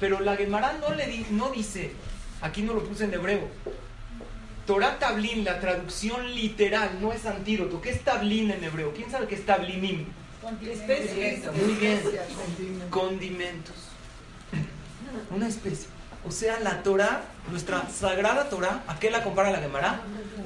[0.02, 1.92] Pero la Gemara no, le no dice,
[2.40, 3.46] aquí no lo puse en hebreo,
[4.66, 7.80] Torah Tablin, la traducción literal, no es antídoto.
[7.80, 8.92] ¿Qué es Tablin en hebreo?
[8.92, 10.06] ¿Quién sabe qué es Tablinim?
[10.42, 12.00] Muy bien.
[12.90, 13.76] Condimentos.
[15.30, 15.86] Una especie.
[16.26, 20.00] O sea, la Torah, nuestra sagrada Torah, ¿a qué la compara la Gemara?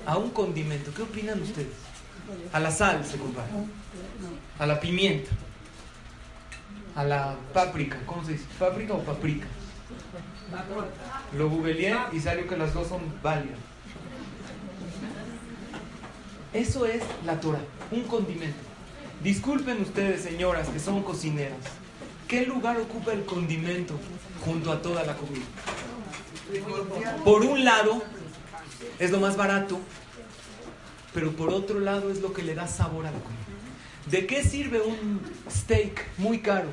[0.05, 0.93] A un condimento.
[0.93, 1.73] ¿Qué opinan ustedes?
[2.53, 3.49] A la sal se compara.
[4.59, 5.31] A la pimienta.
[6.97, 7.99] A la páprica.
[8.07, 8.45] ¿Cómo se dice?
[8.59, 9.47] ¿Páprica o paprika?
[11.37, 13.59] Lo googleé y salió que las dos son válidas.
[16.53, 18.57] Eso es la Torah, un condimento.
[19.23, 21.59] Disculpen ustedes, señoras, que son cocineras.
[22.29, 23.95] ¿Qué lugar ocupa el condimento
[24.45, 25.45] junto a toda la comida?
[27.25, 28.03] Por un lado,
[28.99, 29.79] es lo más barato,
[31.13, 33.41] pero por otro lado es lo que le da sabor a la comida.
[34.11, 36.69] ¿De qué sirve un steak muy caro?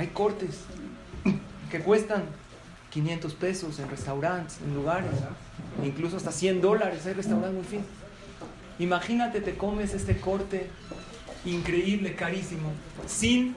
[0.00, 0.60] Hay cortes
[1.70, 2.22] que cuestan
[2.88, 5.10] 500 pesos en restaurantes, en lugares,
[5.84, 7.84] incluso hasta 100 dólares hay restaurantes muy fin.
[8.78, 10.70] Imagínate, te comes este corte
[11.44, 12.72] increíble, carísimo,
[13.06, 13.54] sin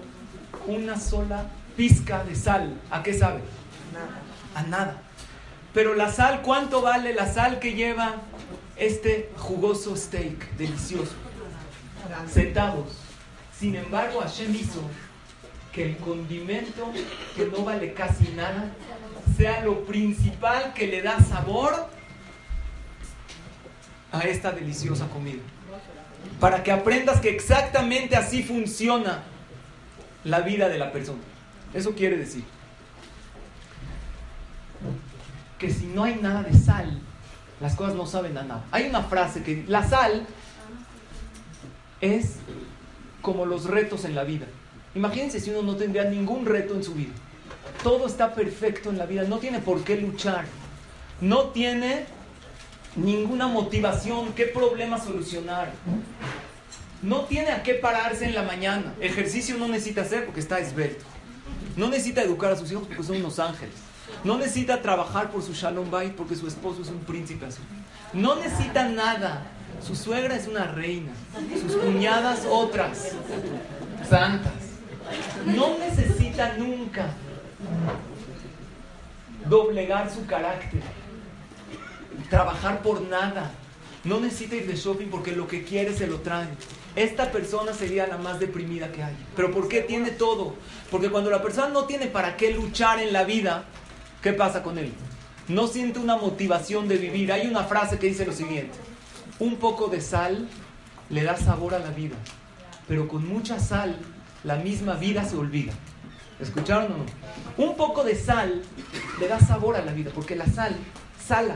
[0.67, 1.45] una sola
[1.77, 2.73] pizca de sal.
[2.91, 3.39] ¿A qué sabe?
[4.53, 5.01] A nada.
[5.73, 8.15] Pero la sal, ¿cuánto vale la sal que lleva
[8.75, 11.13] este jugoso steak delicioso?
[12.29, 12.97] Centavos.
[13.57, 14.81] Sin embargo, Hashem hizo
[15.73, 16.91] que el condimento,
[17.35, 18.71] que no vale casi nada,
[19.35, 21.89] sea lo principal que le da sabor
[24.11, 25.41] a esta deliciosa comida.
[26.39, 29.23] Para que aprendas que exactamente así funciona
[30.23, 31.19] la vida de la persona.
[31.73, 32.43] Eso quiere decir
[35.57, 37.01] que si no hay nada de sal,
[37.59, 38.65] las cosas no saben a nada.
[38.71, 40.27] Hay una frase que la sal
[42.01, 42.35] es
[43.21, 44.45] como los retos en la vida.
[44.95, 47.13] Imagínense si uno no tendría ningún reto en su vida.
[47.83, 50.45] Todo está perfecto en la vida, no tiene por qué luchar,
[51.19, 52.05] no tiene
[52.95, 55.71] ninguna motivación, qué problema solucionar.
[57.01, 58.93] No tiene a qué pararse en la mañana.
[59.01, 61.03] Ejercicio no necesita hacer porque está esbelto.
[61.75, 63.75] No necesita educar a sus hijos porque son unos ángeles.
[64.23, 67.65] No necesita trabajar por su Shalom Bay porque su esposo es un príncipe azul.
[68.13, 69.47] No necesita nada.
[69.85, 71.11] Su suegra es una reina.
[71.61, 73.11] Sus cuñadas otras.
[74.09, 74.62] Santas.
[75.45, 77.07] No necesita nunca
[79.49, 80.81] doblegar su carácter,
[82.29, 83.51] trabajar por nada,
[84.03, 86.49] no necesita ir de shopping porque lo que quiere se lo traen.
[86.95, 89.15] Esta persona sería la más deprimida que hay.
[89.35, 90.55] ¿Pero por qué tiene todo?
[90.91, 93.63] Porque cuando la persona no tiene para qué luchar en la vida,
[94.21, 94.93] ¿qué pasa con él?
[95.47, 97.31] No siente una motivación de vivir.
[97.31, 98.77] Hay una frase que dice lo siguiente.
[99.39, 100.47] Un poco de sal
[101.09, 102.15] le da sabor a la vida.
[102.87, 103.97] Pero con mucha sal,
[104.43, 105.73] la misma vida se olvida.
[106.39, 107.65] ¿Escucharon o no?
[107.65, 108.61] Un poco de sal
[109.19, 110.75] le da sabor a la vida, porque la sal
[111.25, 111.55] sala.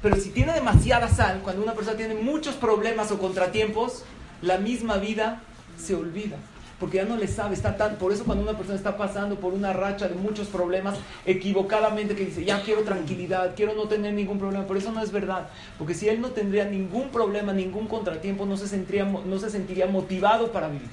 [0.00, 4.04] Pero si tiene demasiada sal, cuando una persona tiene muchos problemas o contratiempos,
[4.40, 5.42] la misma vida
[5.76, 6.36] se olvida.
[6.80, 7.96] Porque ya no le sabe, está tan.
[7.96, 12.24] Por eso, cuando una persona está pasando por una racha de muchos problemas, equivocadamente que
[12.24, 14.66] dice, ya quiero tranquilidad, quiero no tener ningún problema.
[14.66, 15.48] Por eso no es verdad.
[15.78, 19.86] Porque si él no tendría ningún problema, ningún contratiempo, no se sentiría, no se sentiría
[19.86, 20.88] motivado para vivir.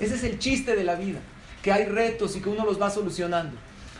[0.00, 1.20] Ese es el chiste de la vida,
[1.62, 3.56] que hay retos y que uno los va solucionando.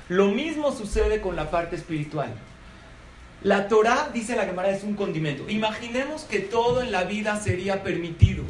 [0.09, 2.33] Lo mismo sucede con la parte espiritual.
[3.43, 5.49] La Torah, dice la Gemara, es un condimento.
[5.49, 8.45] Imaginemos que todo en la vida sería permitido.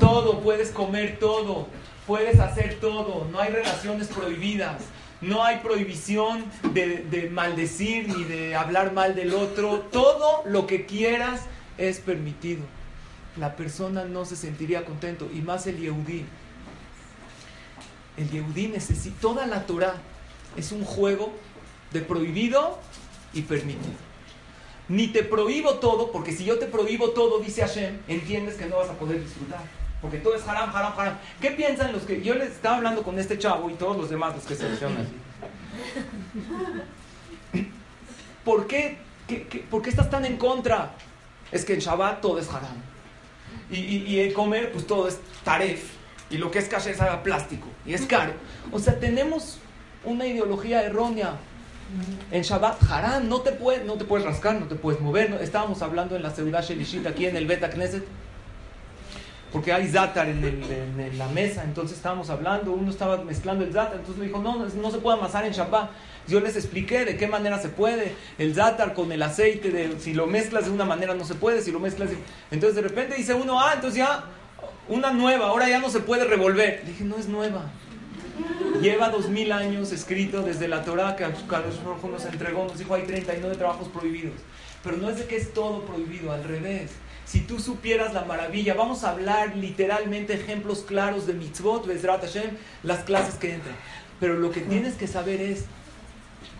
[0.00, 1.68] Todo, puedes comer todo,
[2.06, 4.82] puedes hacer todo, no hay relaciones prohibidas,
[5.20, 9.80] no hay prohibición de, de, maldecir ni de hablar mal del otro.
[9.92, 11.42] Todo lo que quieras
[11.78, 12.62] es permitido.
[13.36, 16.24] La persona no se sentiría contento, y más el Yehudí.
[18.16, 19.94] El Yehudí necesita, toda la Torah
[20.56, 21.32] es un juego
[21.92, 22.78] de prohibido
[23.32, 24.12] y permitido
[24.88, 28.76] ni te prohíbo todo, porque si yo te prohíbo todo, dice Hashem, entiendes que no
[28.76, 29.60] vas a poder disfrutar.
[30.02, 31.18] Porque todo es haram, haram, haram.
[31.40, 32.20] ¿Qué piensan los que.?
[32.22, 35.06] Yo les estaba hablando con este chavo y todos los demás, los que se mencionan
[35.06, 35.12] así.
[38.44, 38.98] ¿Por qué,
[39.70, 40.94] ¿Por qué estás tan en contra?
[41.52, 42.76] Es que en Shabbat todo es haram.
[43.70, 46.01] Y, y comer, pues todo es taref.
[46.32, 47.68] Y lo que es caché es plástico.
[47.86, 48.32] Y es caro.
[48.72, 49.58] O sea, tenemos
[50.04, 51.36] una ideología errónea
[52.30, 55.38] en Shabbat, haram, no te, puedes, no te puedes rascar, no te puedes mover.
[55.42, 58.04] estábamos hablando en la Seudah Shelishit aquí en el Beta Knesset,
[59.52, 64.16] porque hay Zatar en, la mesa, entonces estábamos hablando, uno estaba mezclando el Zatar, entonces
[64.16, 65.90] me dijo, no, no, se puede amasar en Shabbat.
[66.26, 70.14] Yo les expliqué de qué manera se puede, el Zatar con el aceite, de, si
[70.14, 72.08] lo mezclas de una manera no se puede, si lo mezclas.
[72.50, 74.24] Entonces de repente dice uno, ah, entonces ya,
[74.88, 76.82] una nueva, ahora ya no se puede revolver.
[76.84, 77.70] Le dije, no es nueva.
[78.80, 83.02] Lleva dos mil años escrito desde la Torah que Kadosh nos entregó, nos dijo hay
[83.02, 84.34] 39 trabajos prohibidos.
[84.82, 86.90] Pero no es de que es todo prohibido, al revés.
[87.24, 92.56] Si tú supieras la maravilla, vamos a hablar literalmente ejemplos claros de mitzvot, Bezrat Hashem,
[92.82, 93.76] las clases que entran.
[94.18, 95.66] Pero lo que tienes que saber es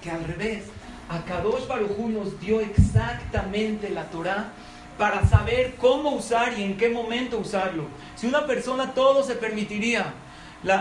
[0.02, 0.64] que al revés,
[1.08, 4.52] a Kadosh Baruj nos dio exactamente la Torah
[4.98, 7.84] para saber cómo usar y en qué momento usarlo.
[8.16, 10.12] Si una persona todo se permitiría,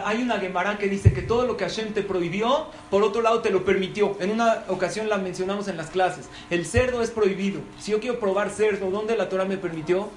[0.06, 3.42] hay una Gemara que dice que todo lo que Hashem te prohibió, por otro lado
[3.42, 4.16] te lo permitió.
[4.20, 6.30] En una ocasión la mencionamos en las clases.
[6.50, 7.62] El cerdo es prohibido.
[7.80, 10.10] Si yo quiero probar cerdo, ¿dónde la Torah me permitió?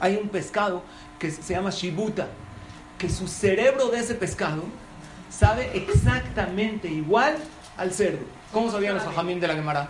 [0.00, 0.82] Hay un pescado
[1.18, 2.28] que se llama shibuta,
[2.98, 4.62] que su cerebro de ese pescado
[5.30, 7.36] sabe exactamente igual
[7.76, 8.24] al cerdo.
[8.52, 9.88] ¿Cómo sabían los ajamín de la Gemara?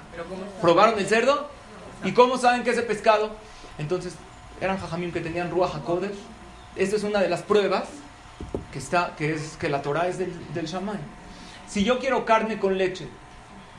[0.60, 1.53] ¿Probaron el cerdo?
[2.04, 3.34] ¿Y cómo saben que ese pescado?
[3.78, 4.14] Entonces,
[4.60, 6.16] eran jajamín que tenían ruach hakodesh.
[6.76, 7.84] Esta es una de las pruebas
[8.72, 10.98] que, está, que, es, que la Torah es del, del Shaman.
[11.68, 13.08] Si yo quiero carne con leche,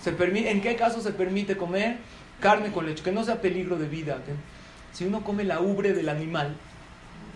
[0.01, 1.97] ¿se permite, ¿en qué caso se permite comer
[2.39, 3.03] carne con leche?
[3.03, 4.17] Que no sea peligro de vida.
[4.91, 6.55] si uno come la ubre del animal,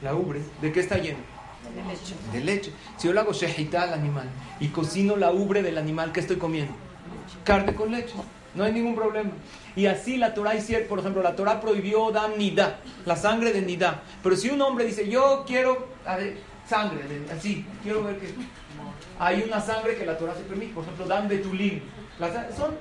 [0.02, 1.20] la ubre, ¿de qué está lleno?
[1.76, 2.16] De leche.
[2.32, 2.74] De leche.
[2.98, 4.28] Si yo le hago shehita al animal
[4.60, 6.74] y cocino la ubre del animal, ¿qué estoy comiendo?
[7.44, 8.16] Carne con leche.
[8.56, 9.32] No hay ningún problema.
[9.76, 10.54] Y así la Torah
[10.88, 14.02] por ejemplo, la Torah prohibió dam nida, la sangre de nida.
[14.24, 15.88] Pero si un hombre dice, yo quiero,
[16.68, 18.34] sangre, así, quiero ver que
[19.20, 21.82] hay una sangre que la Torah se permite, por ejemplo, dan betulim.
[22.58, 22.76] Son,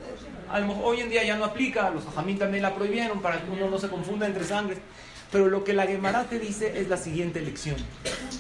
[0.82, 3.78] hoy en día ya no aplica, los ajamín también la prohibieron para que uno no
[3.78, 4.78] se confunda entre sangres.
[5.30, 7.76] Pero lo que la Gemara te dice es la siguiente lección.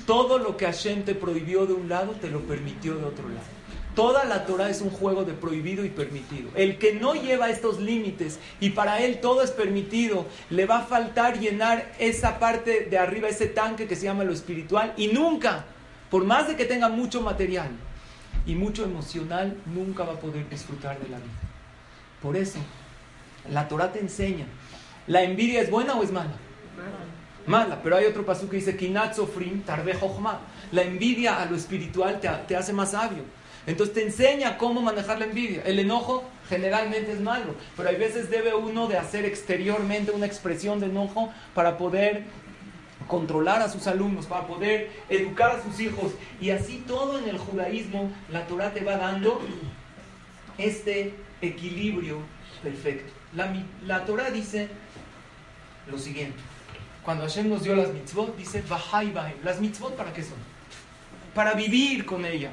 [0.06, 3.57] Todo lo que Hashem te prohibió de un lado, te lo permitió de otro lado.
[3.98, 6.50] Toda la Torah es un juego de prohibido y permitido.
[6.54, 10.82] El que no lleva estos límites y para él todo es permitido, le va a
[10.82, 15.64] faltar llenar esa parte de arriba, ese tanque que se llama lo espiritual y nunca,
[16.12, 17.70] por más de que tenga mucho material
[18.46, 21.40] y mucho emocional, nunca va a poder disfrutar de la vida.
[22.22, 22.60] Por eso,
[23.50, 24.46] la Torah te enseña,
[25.08, 26.36] ¿la envidia es buena o es mala?
[27.48, 28.78] Mala, pero hay otro paso que dice,
[29.66, 29.96] tarbe
[30.70, 33.37] La envidia a lo espiritual te, te hace más sabio.
[33.68, 35.62] Entonces te enseña cómo manejar la envidia.
[35.66, 40.80] El enojo generalmente es malo, pero hay veces debe uno de hacer exteriormente una expresión
[40.80, 42.24] de enojo para poder
[43.06, 46.12] controlar a sus alumnos, para poder educar a sus hijos.
[46.40, 49.38] Y así todo en el judaísmo, la Torah te va dando
[50.56, 51.12] este
[51.42, 52.20] equilibrio
[52.62, 53.12] perfecto.
[53.34, 53.54] La,
[53.86, 54.68] la Torah dice,
[55.90, 56.38] lo siguiente.
[57.04, 58.64] Cuando Hashem nos dio las mitzvot, dice,
[59.44, 60.38] ¿Las mitzvot para qué son?
[61.34, 62.52] Para vivir con ellas.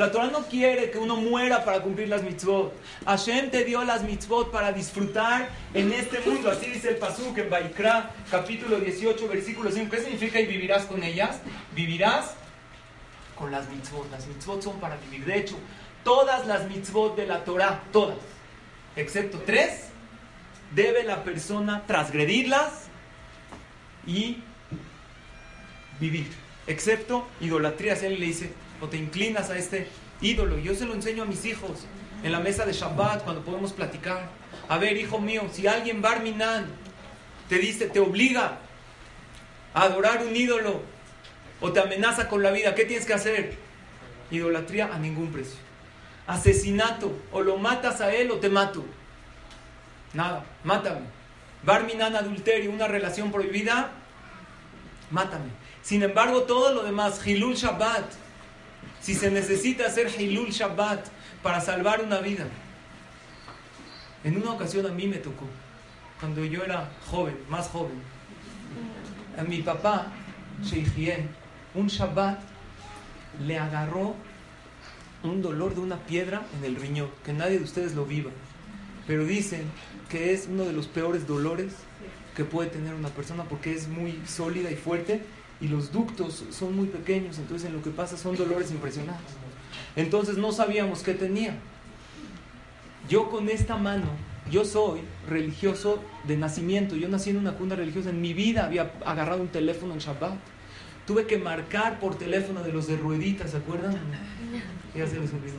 [0.00, 2.72] La Torah no quiere que uno muera para cumplir las mitzvot.
[3.04, 6.50] Hashem te dio las mitzvot para disfrutar en este mundo.
[6.50, 9.90] Así dice el Pasuk en Baikra, capítulo 18, versículo 5.
[9.90, 11.40] ¿Qué significa y vivirás con ellas?
[11.74, 12.32] Vivirás
[13.36, 14.10] con las mitzvot.
[14.10, 15.26] Las mitzvot son para vivir.
[15.26, 15.56] De hecho,
[16.02, 18.16] todas las mitzvot de la Torah, todas,
[18.96, 19.88] excepto tres,
[20.74, 22.84] debe la persona transgredirlas
[24.06, 24.42] y
[26.00, 26.49] vivir.
[26.70, 27.96] Excepto idolatría.
[27.96, 29.88] Si alguien le dice, o te inclinas a este
[30.20, 30.56] ídolo.
[30.56, 31.80] Yo se lo enseño a mis hijos
[32.22, 34.28] en la mesa de Shabbat cuando podemos platicar.
[34.68, 36.66] A ver, hijo mío, si alguien Barminan
[37.48, 38.58] te dice, te obliga
[39.74, 40.82] a adorar un ídolo
[41.60, 43.56] o te amenaza con la vida, ¿qué tienes que hacer?
[44.30, 45.58] Idolatría a ningún precio.
[46.28, 48.84] Asesinato, o lo matas a él o te mato.
[50.14, 51.00] Nada, mátame.
[51.64, 53.90] Barminan, adulterio, una relación prohibida,
[55.10, 55.59] mátame.
[55.82, 58.04] Sin embargo, todo lo demás, Hilul Shabbat,
[59.00, 61.06] si se necesita hacer Hilul Shabbat
[61.42, 62.46] para salvar una vida.
[64.22, 65.46] En una ocasión a mí me tocó,
[66.18, 68.02] cuando yo era joven, más joven,
[69.38, 70.08] a mi papá,
[70.62, 71.30] Sheikhien,
[71.74, 72.38] un Shabbat
[73.46, 74.14] le agarró
[75.22, 78.30] un dolor de una piedra en el riñón, que nadie de ustedes lo viva,
[79.06, 79.64] pero dicen
[80.10, 81.72] que es uno de los peores dolores
[82.36, 85.22] que puede tener una persona porque es muy sólida y fuerte
[85.60, 89.34] y los ductos son muy pequeños, entonces en lo que pasa son dolores impresionantes.
[89.96, 91.56] Entonces no sabíamos qué tenía.
[93.08, 94.06] Yo con esta mano,
[94.50, 98.92] yo soy religioso de nacimiento, yo nací en una cuna religiosa, en mi vida había
[99.04, 100.34] agarrado un teléfono en Shabbat.
[101.06, 103.96] Tuve que marcar por teléfono de los de rueditas, ¿se acuerdan?
[104.92, 105.56] Ya se les olvidó.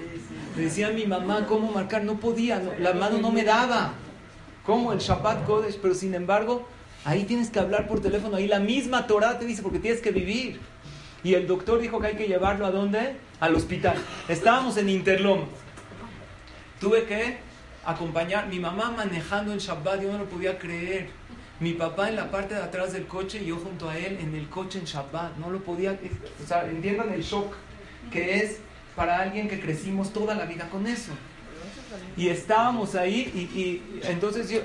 [0.58, 3.94] Le decía a mi mamá cómo marcar, no podía, la mano no me daba.
[4.66, 4.92] ¿Cómo?
[4.92, 6.68] El Shabbat Kodesh, pero sin embargo,
[7.04, 8.36] Ahí tienes que hablar por teléfono.
[8.38, 10.60] Ahí la misma Torah te dice porque tienes que vivir.
[11.24, 13.16] Y el doctor dijo que hay que llevarlo a dónde?
[13.40, 13.96] Al hospital.
[14.28, 15.42] Estábamos en Interlom.
[16.80, 17.38] Tuve que
[17.86, 20.02] acompañar mi mamá manejando el Shabbat.
[20.02, 21.10] Yo no lo podía creer.
[21.60, 24.36] Mi papá en la parte de atrás del coche y yo junto a él en
[24.36, 25.38] el coche en Shabbat.
[25.38, 25.98] No lo podía.
[26.44, 27.54] O sea, entiendan el shock
[28.12, 28.58] que es
[28.96, 31.12] para alguien que crecimos toda la vida con eso.
[32.18, 33.22] Y estábamos ahí
[33.56, 34.62] y entonces yo,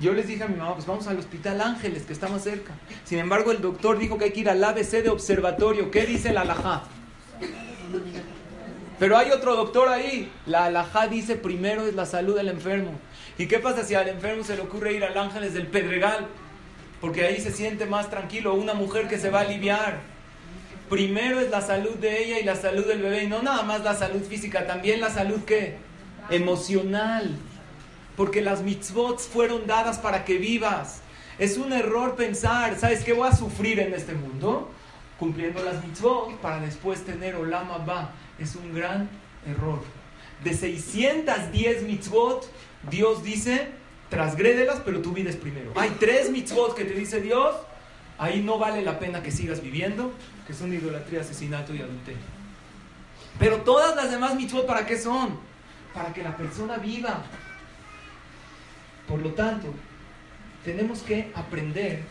[0.00, 2.72] yo les dije a mi mamá, pues vamos al Hospital Ángeles, que está más cerca.
[3.04, 5.90] Sin embargo, el doctor dijo que hay que ir al ABC de observatorio.
[5.90, 6.84] ¿Qué dice la alajá?
[8.98, 10.30] Pero hay otro doctor ahí.
[10.46, 12.92] La alajá dice primero es la salud del enfermo.
[13.38, 16.28] ¿Y qué pasa si al enfermo se le ocurre ir al Ángeles del Pedregal?
[17.00, 18.54] Porque ahí se siente más tranquilo.
[18.54, 20.00] Una mujer que se va a aliviar.
[20.88, 23.24] Primero es la salud de ella y la salud del bebé.
[23.24, 25.76] Y no nada más la salud física, también la salud ¿qué?
[26.30, 27.36] emocional
[28.18, 31.02] porque las mitzvot fueron dadas para que vivas.
[31.38, 34.72] Es un error pensar, ¿sabes qué voy a sufrir en este mundo?
[35.20, 38.10] Cumpliendo las mitzvot para después tener olama ba.
[38.40, 39.08] Es un gran
[39.46, 39.80] error.
[40.42, 42.50] De 610 mitzvot,
[42.90, 43.68] Dios dice,
[44.10, 45.70] trasgrédelas, pero tú vives primero.
[45.76, 47.54] Hay tres mitzvot que te dice Dios,
[48.18, 50.10] ahí no vale la pena que sigas viviendo,
[50.44, 52.22] que son idolatría, asesinato y adulterio.
[53.38, 55.38] Pero todas las demás mitzvot, ¿para qué son?
[55.94, 57.22] Para que la persona viva.
[59.08, 59.72] Por lo tanto,
[60.64, 62.02] tenemos que aprender,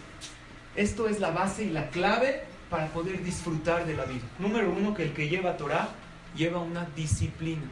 [0.76, 4.24] esto es la base y la clave para poder disfrutar de la vida.
[4.39, 5.89] Número uno, que el que lleva Torah
[6.36, 7.64] lleva una disciplina.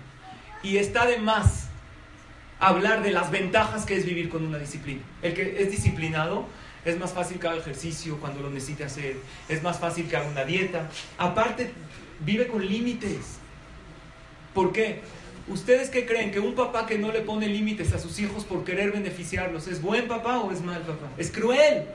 [0.64, 1.68] Y está de más
[2.60, 5.02] hablar de las ventajas que es vivir con una disciplina.
[5.22, 6.46] El que es disciplinado
[6.86, 9.18] es más fácil que haga ejercicio cuando lo necesite hacer,
[9.50, 10.90] es más fácil que haga una dieta.
[11.18, 11.72] Aparte,
[12.20, 13.40] vive con límites.
[14.54, 15.02] ¿Por qué?
[15.48, 16.32] ¿Ustedes qué creen?
[16.32, 19.82] ¿Que un papá que no le pone límites a sus hijos por querer beneficiarlos es
[19.82, 21.08] buen papá o es mal papá?
[21.18, 21.86] Es cruel.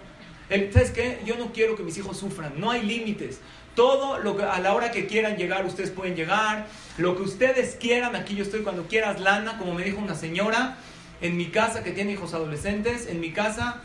[0.72, 1.18] ¿Sabes qué?
[1.24, 2.52] Yo no quiero que mis hijos sufran.
[2.56, 3.40] No hay límites.
[3.74, 6.66] Todo lo que a la hora que quieran llegar, ustedes pueden llegar.
[6.96, 10.76] Lo que ustedes quieran, aquí yo estoy cuando quieras lana, como me dijo una señora
[11.20, 13.08] en mi casa que tiene hijos adolescentes.
[13.08, 13.80] En mi casa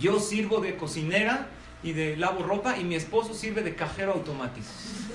[0.00, 1.48] yo sirvo de cocinera
[1.82, 4.66] y de lavo ropa y mi esposo sirve de cajero automático.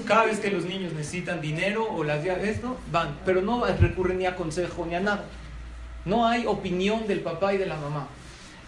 [0.05, 4.26] Cada vez que los niños necesitan dinero o las esto, van, pero no recurren ni
[4.26, 5.26] a consejo ni a nada.
[6.05, 8.07] No hay opinión del papá y de la mamá.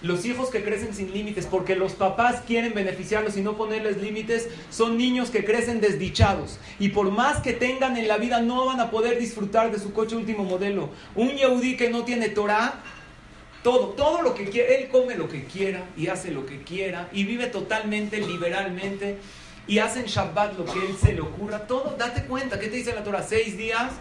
[0.04, 4.48] Los hijos que crecen sin límites, porque los papás quieren beneficiarlos y no ponerles límites,
[4.70, 6.60] son niños que crecen desdichados.
[6.78, 9.94] Y por más que tengan en la vida, no van a poder disfrutar de su
[9.94, 10.92] coche último modelo.
[11.16, 12.76] Un Yehudi que no tiene Torah
[13.68, 17.10] todo, todo lo que quiere, él come lo que quiera y hace lo que quiera
[17.12, 19.18] y vive totalmente liberalmente
[19.68, 21.68] y hace en Shabbat lo que él se le ocurra.
[21.68, 23.24] Todo, date cuenta, ¿qué te dice la Torah?
[23.24, 23.92] Seis días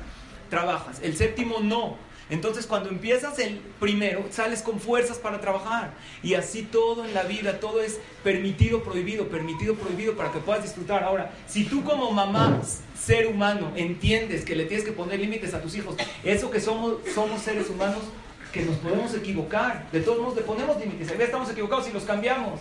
[0.50, 1.96] trabajas, el séptimo no.
[2.30, 5.94] Entonces cuando empiezas el primero, sales con fuerzas para trabajar.
[6.22, 10.62] Y así todo en la vida, todo es permitido, prohibido, permitido, prohibido para que puedas
[10.62, 11.02] disfrutar.
[11.02, 12.60] Ahora, si tú como mamá,
[12.96, 16.98] ser humano, entiendes que le tienes que poner límites a tus hijos, eso que somos,
[17.12, 18.04] somos seres humanos,
[18.56, 19.86] que nos podemos equivocar.
[19.92, 21.10] De todos modos, le ponemos límites.
[21.10, 22.60] Ahí estamos equivocados y los cambiamos.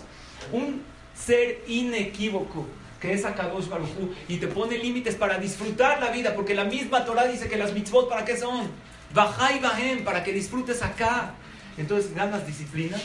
[0.52, 0.82] Un
[1.16, 2.68] ser inequívoco
[3.00, 3.88] que es Akadosh Baruj
[4.28, 7.74] y te pone límites para disfrutar la vida, porque la misma Torah dice que las
[7.74, 8.70] mitzvot, ¿para qué son?
[9.14, 11.34] Bajá y bajem, para que disfrutes acá.
[11.78, 12.98] Entonces ganas disciplina,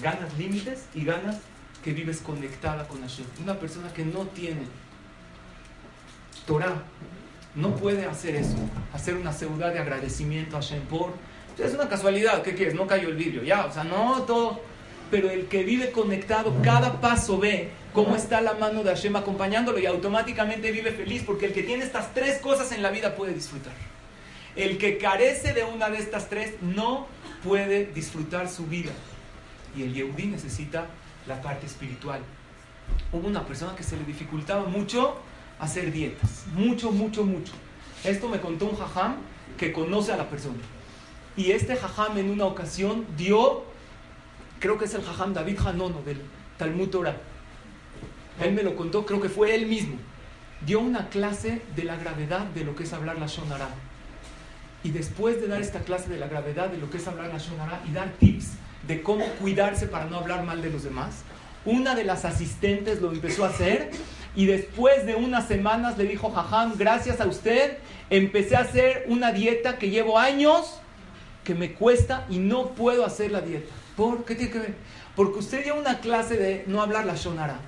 [0.00, 1.36] ganas límites y ganas
[1.84, 3.26] que vives conectada con Hashem.
[3.42, 4.62] Una persona que no tiene
[6.46, 6.82] Torah
[7.54, 8.56] no puede hacer eso,
[8.94, 11.12] hacer una ciudad de agradecimiento a Hashem por...
[11.58, 12.74] Es una casualidad, ¿qué quieres?
[12.74, 14.60] No cayó el vidrio, ya, o sea, no todo
[15.10, 19.78] pero el que vive conectado, cada paso ve cómo está la mano de Hashem acompañándolo
[19.78, 23.32] y automáticamente vive feliz, porque el que tiene estas tres cosas en la vida puede
[23.32, 23.72] disfrutar.
[24.54, 27.06] El que carece de una de estas tres no
[27.42, 28.90] puede disfrutar su vida.
[29.76, 30.86] Y el Yehudi necesita
[31.26, 32.20] la parte espiritual.
[33.12, 35.16] Hubo una persona que se le dificultaba mucho
[35.58, 36.44] hacer dietas.
[36.54, 37.52] Mucho, mucho, mucho.
[38.04, 39.16] Esto me contó un jajam
[39.56, 40.58] que conoce a la persona.
[41.38, 43.64] Y este jajam en una ocasión dio
[44.58, 46.20] creo que es el Jajam David Hanono del
[46.56, 47.16] Talmud Torah.
[48.42, 49.96] Él me lo contó, creo que fue él mismo.
[50.66, 53.68] Dio una clase de la gravedad de lo que es hablar la Shonara.
[54.82, 57.38] Y después de dar esta clase de la gravedad de lo que es hablar la
[57.38, 58.54] Shonara y dar tips
[58.86, 61.22] de cómo cuidarse para no hablar mal de los demás,
[61.64, 63.90] una de las asistentes lo empezó a hacer
[64.34, 67.78] y después de unas semanas le dijo, Jajam, gracias a usted,
[68.10, 70.80] empecé a hacer una dieta que llevo años,
[71.48, 73.72] que me cuesta y no puedo hacer la dieta.
[73.96, 74.74] ¿Por qué tiene que ver?
[75.16, 77.58] Porque usted dio una clase de no hablar la shonara.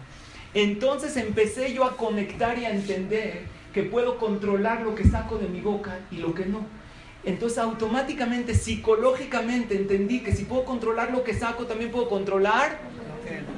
[0.52, 5.48] Entonces empecé yo a conectar y a entender que puedo controlar lo que saco de
[5.48, 6.66] mi boca y lo que no.
[7.24, 12.80] Entonces automáticamente, psicológicamente entendí que si puedo controlar lo que saco, también puedo controlar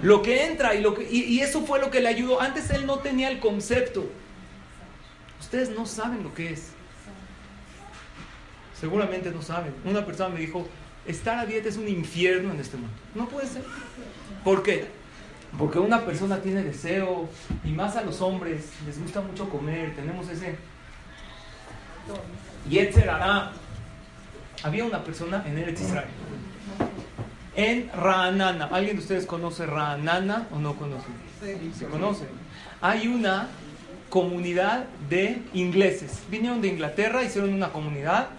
[0.02, 0.76] lo que entra.
[0.76, 2.40] Y, lo que, y, y eso fue lo que le ayudó.
[2.40, 4.08] Antes él no tenía el concepto.
[5.40, 6.71] Ustedes no saben lo que es.
[8.82, 9.72] Seguramente no saben.
[9.84, 10.66] Una persona me dijo,
[11.06, 12.92] estar a dieta es un infierno en este mundo.
[13.14, 13.62] No puede ser.
[14.42, 14.86] ¿Por qué?
[15.56, 17.28] Porque una persona tiene deseo,
[17.64, 20.56] y más a los hombres, les gusta mucho comer, tenemos ese...
[22.68, 23.08] Yetzer
[24.64, 26.08] Había una persona en Eretz Israel.
[27.54, 28.64] En Raanana.
[28.64, 31.06] ¿Alguien de ustedes conoce Raanana o no conoce?
[31.40, 31.72] Sí.
[31.78, 32.24] ¿Se conoce?
[32.80, 33.46] Hay una
[34.10, 36.24] comunidad de ingleses.
[36.28, 38.30] Vinieron de Inglaterra, hicieron una comunidad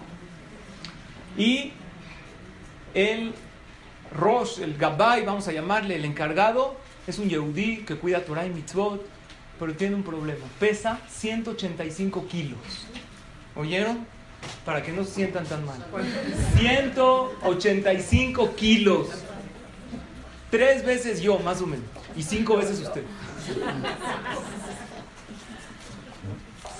[1.37, 1.71] y
[2.93, 3.33] el
[4.13, 6.75] Rosh, el Gabay, vamos a llamarle el encargado,
[7.07, 9.03] es un Yehudí que cuida Torah y Mitzvot,
[9.59, 10.45] pero tiene un problema.
[10.59, 12.59] Pesa 185 kilos.
[13.55, 14.05] ¿Oyeron?
[14.65, 15.85] Para que no se sientan tan mal.
[16.57, 19.07] 185 kilos.
[20.51, 21.85] Tres veces yo, más o menos.
[22.15, 23.03] Y cinco veces usted.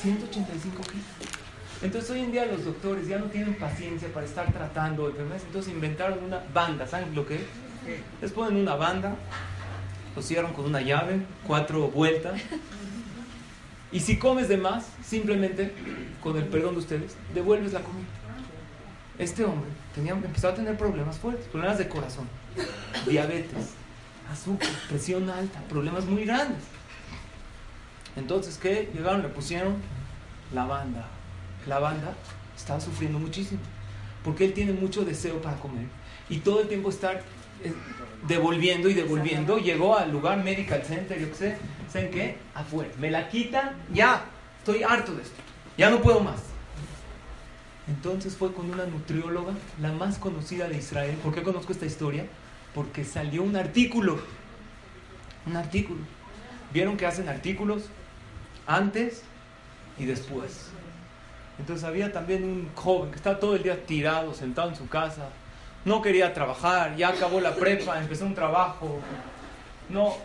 [0.02, 1.13] 185 kilos.
[1.84, 5.74] Entonces hoy en día los doctores ya no tienen paciencia para estar tratando enfermedades, entonces
[5.74, 7.42] inventaron una banda, ¿saben lo que es?
[8.22, 9.16] Les ponen una banda,
[10.16, 12.40] lo cierran con una llave, cuatro vueltas,
[13.92, 15.74] y si comes de más, simplemente,
[16.22, 18.08] con el perdón de ustedes, devuelves la comida.
[19.20, 22.30] Este hombre tenía, empezó a tener problemas fuertes, problemas de corazón,
[23.06, 23.72] diabetes,
[24.32, 26.64] azúcar, presión alta, problemas muy grandes.
[28.16, 28.90] Entonces, ¿qué?
[28.94, 29.76] Llegaron, le pusieron
[30.54, 31.10] la banda
[31.68, 32.14] la banda
[32.56, 33.62] estaba sufriendo muchísimo,
[34.24, 35.88] porque él tiene mucho deseo para comer
[36.30, 37.22] y todo el tiempo estar
[37.64, 37.74] eh,
[38.28, 39.58] devolviendo y devolviendo.
[39.58, 41.58] Llegó al lugar Medical Center, yo qué sé,
[41.92, 42.38] ¿saben qué?
[42.56, 44.26] Afuera, me la quitan, ya,
[44.60, 45.36] estoy harto de esto,
[45.78, 46.42] ya no puedo más.
[47.88, 51.18] Entonces fue con una nutrióloga, la más conocida de Israel.
[51.22, 52.26] ¿Por qué conozco esta historia?
[52.74, 54.20] Porque salió un artículo,
[55.46, 56.00] un artículo.
[56.74, 57.84] ¿Vieron que hacen artículos
[58.66, 59.24] antes
[60.00, 60.70] y después?
[61.60, 65.30] Entonces había también un joven que estaba todo el día tirado, sentado en su casa.
[65.86, 69.00] No quería trabajar, ya acabó la prepa, empezó un trabajo.
[69.90, 70.16] No,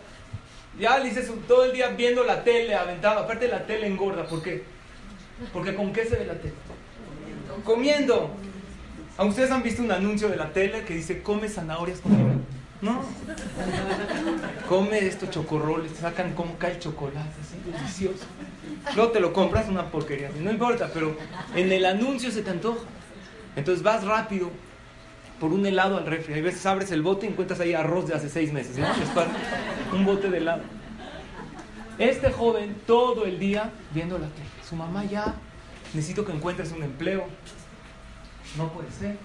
[0.79, 3.19] ya le hice todo el día viendo la tele, aventado.
[3.19, 4.63] Aparte la tele engorda, ¿por qué?
[5.53, 6.53] Porque ¿con qué se ve la tele?
[7.63, 8.31] Comiendo.
[9.17, 12.29] ¿A ustedes han visto un anuncio de la tele que dice come zanahorias conmigo?
[12.81, 13.01] No.
[14.69, 18.25] Come estos chocorroles, sacan cómo cae el chocolate, así delicioso.
[18.95, 21.15] Luego te lo compras una porquería, no importa, pero
[21.55, 22.85] en el anuncio se te antoja.
[23.55, 24.49] Entonces vas rápido
[25.39, 26.33] por un helado al refri.
[26.33, 28.87] A veces abres el bote y encuentras ahí arroz de hace seis meses, ¿no?
[29.97, 30.63] un bote de helado.
[31.97, 34.47] Este joven todo el día viendo la tele.
[34.67, 35.35] Su mamá ya,
[35.93, 37.25] necesito que encuentres un empleo.
[38.57, 39.17] No puede ser.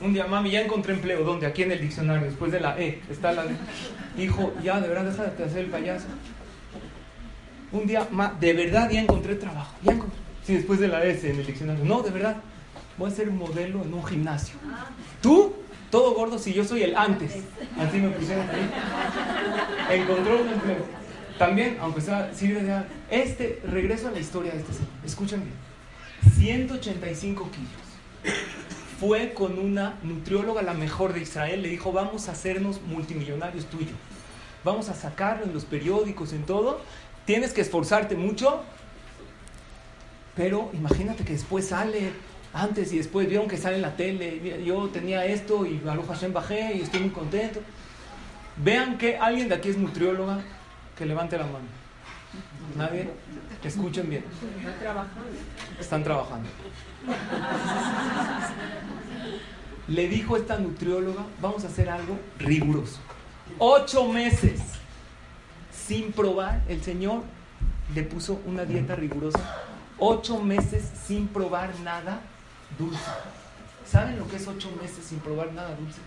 [0.00, 1.24] Un día, mami, ya encontré empleo.
[1.24, 1.46] ¿Dónde?
[1.46, 3.00] Aquí en el diccionario, después de la E.
[3.10, 3.44] Está la
[4.16, 6.06] Hijo, ya, de verdad, deja de hacer el payaso.
[7.72, 9.74] Un día, ma, de verdad, ya encontré trabajo.
[9.82, 10.18] Ya encontré.
[10.44, 11.84] Sí, después de la S en el diccionario.
[11.84, 12.36] No, de verdad.
[12.98, 14.56] Voy a ser modelo en un gimnasio.
[15.20, 15.54] ¿Tú?
[15.90, 17.32] Todo gordo si yo soy el antes.
[17.78, 19.98] Así me pusieron ahí.
[20.00, 20.84] Encontró un empleo.
[21.38, 24.88] También, aunque sea sirve de este regreso a la historia de este señor.
[25.04, 25.54] Escuchen bien.
[26.38, 28.36] 185 kilos.
[29.00, 33.96] Fue con una nutrióloga, la mejor de Israel, le dijo, vamos a hacernos multimillonarios tuyos.
[34.64, 36.80] Vamos a sacarlo en los periódicos, en todo.
[37.24, 38.62] Tienes que esforzarte mucho,
[40.34, 42.12] pero imagínate que después sale
[42.52, 46.32] antes y después vieron que sale en la tele, yo tenía esto y Baruch Hashem
[46.32, 47.60] bajé y estoy muy contento.
[48.56, 50.40] Vean que alguien de aquí es nutrióloga,
[50.96, 51.66] que levante la mano.
[52.76, 53.08] ¿Nadie?
[53.62, 54.24] Escuchen bien.
[55.78, 56.48] Están trabajando.
[59.88, 62.98] Le dijo esta nutrióloga, vamos a hacer algo riguroso.
[63.58, 64.60] Ocho meses
[65.92, 67.20] sin probar, el Señor
[67.94, 69.38] le puso una dieta rigurosa.
[69.98, 72.20] Ocho meses sin probar nada
[72.78, 72.98] dulce.
[73.86, 76.00] ¿Saben lo que es ocho meses sin probar nada dulce?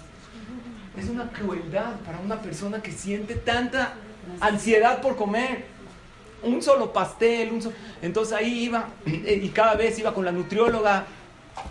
[0.97, 3.93] Es una crueldad para una persona que siente tanta
[4.39, 5.65] ansiedad por comer.
[6.41, 7.51] Un solo pastel.
[8.01, 11.05] Entonces ahí iba y cada vez iba con la nutrióloga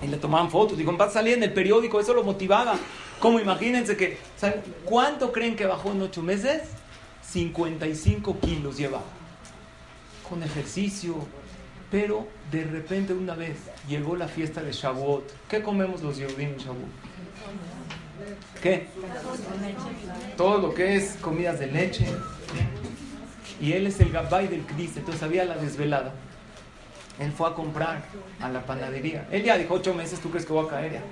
[0.00, 0.78] y le tomaban fotos.
[0.78, 2.76] Y cuando salía en el periódico, eso lo motivaba.
[3.18, 6.62] Como imagínense que, ¿saben cuánto creen que bajó en ocho meses?
[7.30, 9.04] 55 kilos llevaba.
[10.28, 11.16] Con ejercicio,
[11.90, 13.56] pero de repente una vez
[13.88, 15.30] llegó la fiesta de Shavuot.
[15.48, 16.88] ¿Qué comemos los Yehudim en Shavuot?
[18.62, 18.86] ¿Qué?
[20.36, 22.06] Todo lo que es comidas de leche.
[23.60, 26.12] Y él es el gabay del Cristo, entonces había la desvelada.
[27.18, 28.04] Él fue a comprar
[28.40, 29.28] a la panadería.
[29.30, 31.02] Él ya dijo ocho meses, ¿tú crees que voy a caer ya?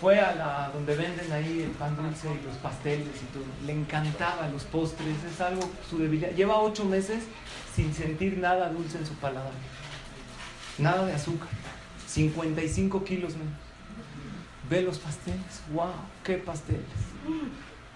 [0.00, 3.44] Fue a la donde venden ahí el pan dulce y los pasteles y todo.
[3.66, 6.30] Le encantaba los postres, es algo su debilidad.
[6.30, 7.24] Lleva ocho meses
[7.74, 9.52] sin sentir nada dulce en su paladar.
[10.78, 11.48] Nada de azúcar.
[12.06, 13.54] 55 kilos menos.
[14.70, 15.62] Ve los pasteles.
[15.72, 15.90] ¡Wow!
[16.22, 16.82] ¡Qué pasteles!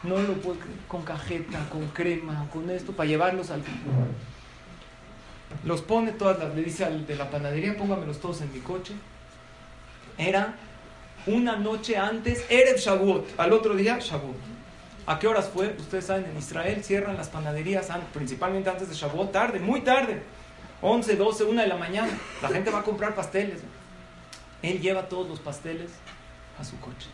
[0.03, 0.79] No lo puedo creer.
[0.89, 3.63] Con cajeta, con crema, con esto, para llevarlos al.
[5.65, 6.55] Los pone todas las.
[6.57, 8.95] Le dice al de la panadería: póngamelos todos en mi coche.
[10.19, 10.57] Era
[11.27, 13.39] una noche antes, Erev Shavuot.
[13.39, 14.37] Al otro día, Shavuot.
[15.07, 15.75] ¿A qué horas fue?
[15.79, 20.23] Ustedes saben, en Israel cierran las panaderías principalmente antes de Shavuot, tarde, muy tarde.
[20.81, 22.13] 11, 12, 1 de la mañana.
[22.41, 23.61] La gente va a comprar pasteles.
[24.63, 25.91] Él lleva todos los pasteles
[26.59, 27.09] a su coche.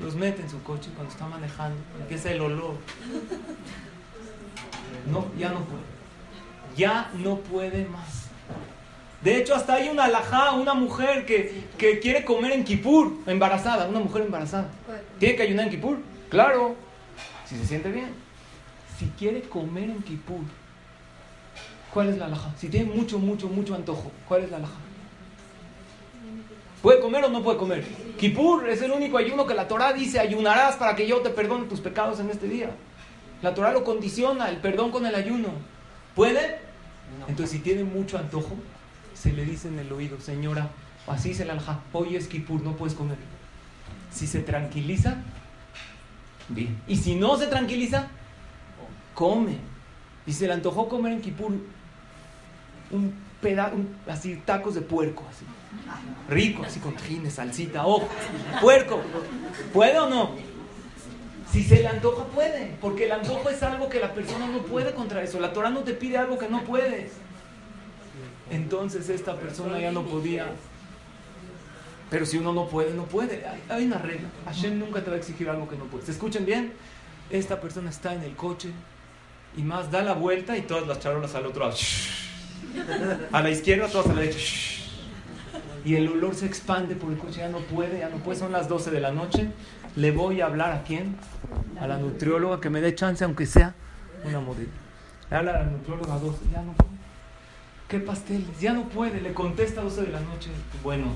[0.00, 1.76] Los mete en su coche cuando está manejando.
[2.00, 2.74] Empieza el olor.
[5.10, 5.82] No, ya no puede.
[6.76, 8.27] Ya no puede más.
[9.22, 13.88] De hecho, hasta hay una alajá, una mujer que, que quiere comer en Kipur, embarazada,
[13.88, 14.68] una mujer embarazada.
[15.18, 15.98] ¿Tiene que ayunar en Kipur?
[16.28, 16.76] Claro,
[17.44, 18.10] si se siente bien.
[18.96, 20.40] Si quiere comer en Kipur,
[21.92, 22.52] ¿cuál es la alhaja?
[22.58, 24.78] Si tiene mucho, mucho, mucho antojo, ¿cuál es la alhaja?
[26.82, 27.84] ¿Puede comer o no puede comer?
[28.18, 31.64] Kipur es el único ayuno que la Torah dice, ayunarás para que yo te perdone
[31.64, 32.70] tus pecados en este día.
[33.42, 35.48] La Torah lo condiciona, el perdón con el ayuno.
[36.14, 36.58] ¿Puede?
[37.26, 38.56] Entonces, si tiene mucho antojo,
[39.18, 40.70] se le dice en el oído, señora,
[41.06, 43.18] así es el alja, hoy es Kipur, no puedes comer.
[44.10, 45.18] Si se tranquiliza,
[46.48, 46.80] Bien.
[46.88, 48.08] Y si no se tranquiliza,
[49.14, 49.58] come.
[50.26, 51.52] Y se le antojó comer en Kipur
[52.90, 55.44] un pedazo, así tacos de puerco, así.
[56.28, 58.08] Rico, así con trines, salsita, ojo,
[58.60, 59.00] puerco.
[59.72, 60.30] ¿Puede o no?
[61.50, 62.76] Si se le antoja, puede.
[62.80, 65.40] Porque el antojo es algo que la persona no puede contra eso.
[65.40, 67.12] La Torah no te pide algo que no puedes.
[68.50, 70.46] Entonces esta persona ya no podía
[72.10, 73.44] pero si uno no puede, no puede.
[73.68, 74.28] Hay, una regla.
[74.46, 76.06] Hashem nunca te va a exigir algo que no puedes.
[76.06, 76.72] ¿Se escuchan bien?
[77.30, 78.70] Esta persona está en el coche
[79.56, 81.76] y más da la vuelta y todas las charolas al otro lado.
[83.32, 84.82] A la izquierda, todas a la derecha.
[85.84, 87.38] Y el olor se expande por el coche.
[87.38, 88.38] Ya no puede, ya no puede.
[88.38, 89.48] Son las 12 de la noche.
[89.96, 91.16] Le voy a hablar a quién?
[91.80, 93.74] A la nutrióloga que me dé chance, aunque sea
[94.24, 94.70] una modelo.
[95.30, 96.38] Le habla a la nutrióloga a 12.
[96.52, 96.97] Ya no puede.
[97.88, 98.60] ¿Qué pasteles?
[98.60, 99.20] Ya no puede.
[99.20, 100.50] Le contesta a 12 de la noche.
[100.82, 101.06] Bueno,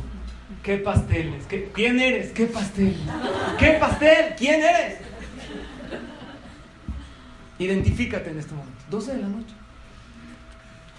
[0.62, 1.46] ¿Qué pasteles?
[1.46, 2.30] ¿Qué, ¿Quién eres?
[2.32, 2.96] ¿Qué pastel?
[3.58, 4.34] ¿Qué pastel?
[4.38, 4.98] ¿Quién eres?
[7.58, 8.78] Identifícate en este momento.
[8.90, 9.54] 12 de la noche.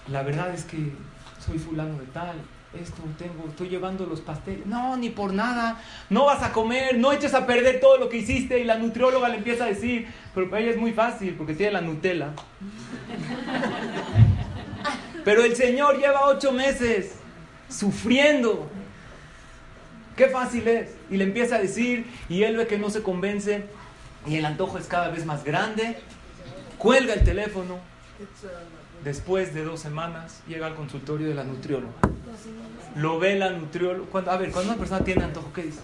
[0.08, 0.92] La verdad es que
[1.44, 2.36] soy fulano de tal.
[2.78, 4.66] Esto tengo, estoy llevando los pasteles.
[4.66, 5.80] No, ni por nada.
[6.10, 8.58] No vas a comer, no eches a perder todo lo que hiciste.
[8.58, 11.72] Y la nutrióloga le empieza a decir, pero para ella es muy fácil porque tiene
[11.72, 12.32] la Nutella.
[15.24, 17.14] Pero el Señor lleva ocho meses
[17.68, 18.68] sufriendo
[20.16, 20.90] Qué fácil es.
[21.10, 23.64] Y le empieza a decir, y él ve que no se convence,
[24.26, 25.96] y el antojo es cada vez más grande.
[26.78, 27.78] Cuelga el teléfono.
[29.02, 31.92] Después de dos semanas, llega al consultorio de la nutrióloga.
[32.96, 34.32] Lo ve la nutrióloga.
[34.32, 35.80] a ver, cuando una persona tiene antojo, ¿qué dice?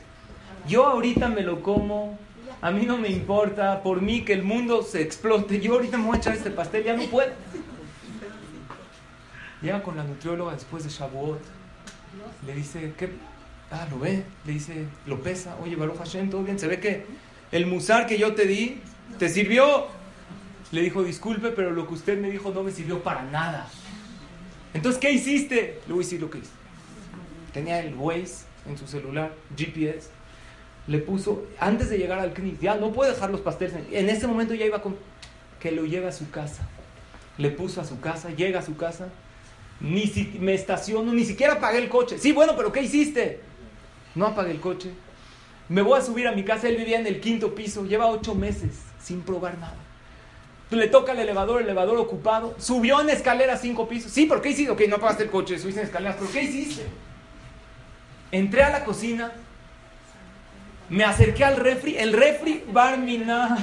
[0.69, 2.19] Yo ahorita me lo como,
[2.61, 6.07] a mí no me importa, por mí que el mundo se explote, yo ahorita me
[6.07, 7.31] voy a echar este pastel, ya no puedo.
[9.63, 11.41] Llega con la nutrióloga después de Shavuot,
[12.47, 13.11] le dice, ¿qué?
[13.71, 17.07] Ah, lo ve, le dice, lo pesa, oye, Baruch Hashem, todo bien, se ve que
[17.53, 18.81] el musar que yo te di,
[19.19, 19.87] te sirvió.
[20.73, 23.69] Le dijo, disculpe, pero lo que usted me dijo no me sirvió para nada.
[24.73, 25.81] Entonces, ¿qué hiciste?
[25.87, 26.51] Le voy a decir lo que hice.
[27.53, 30.11] Tenía el Waze en su celular, GPS.
[30.87, 33.75] Le puso, antes de llegar al CNIS, ya no puede dejar los pasteles.
[33.91, 34.97] En ese momento ya iba con,
[35.59, 36.69] que lo lleve a su casa.
[37.37, 39.09] Le puso a su casa, llega a su casa.
[39.81, 42.19] Ni si, me estaciono, ni siquiera apagué el coche.
[42.19, 43.41] Sí, bueno, pero ¿qué hiciste?
[44.15, 44.91] No apagué el coche.
[45.69, 46.69] Me voy a subir a mi casa.
[46.69, 47.87] Él vivía en el quinto piso.
[47.87, 49.77] Lleva ocho meses sin probar nada.
[50.71, 52.55] Le toca el elevador, el elevador ocupado.
[52.59, 54.13] Subió en escalera cinco pisos.
[54.13, 54.71] Sí, ¿pero qué hiciste?
[54.71, 56.17] Ok, no apagaste el coche, subiste en escaleras.
[56.19, 56.87] ¿Pero qué hiciste?
[58.31, 59.33] Entré a la cocina.
[60.89, 61.97] Me acerqué al refri.
[61.97, 63.59] El refri, Barmina.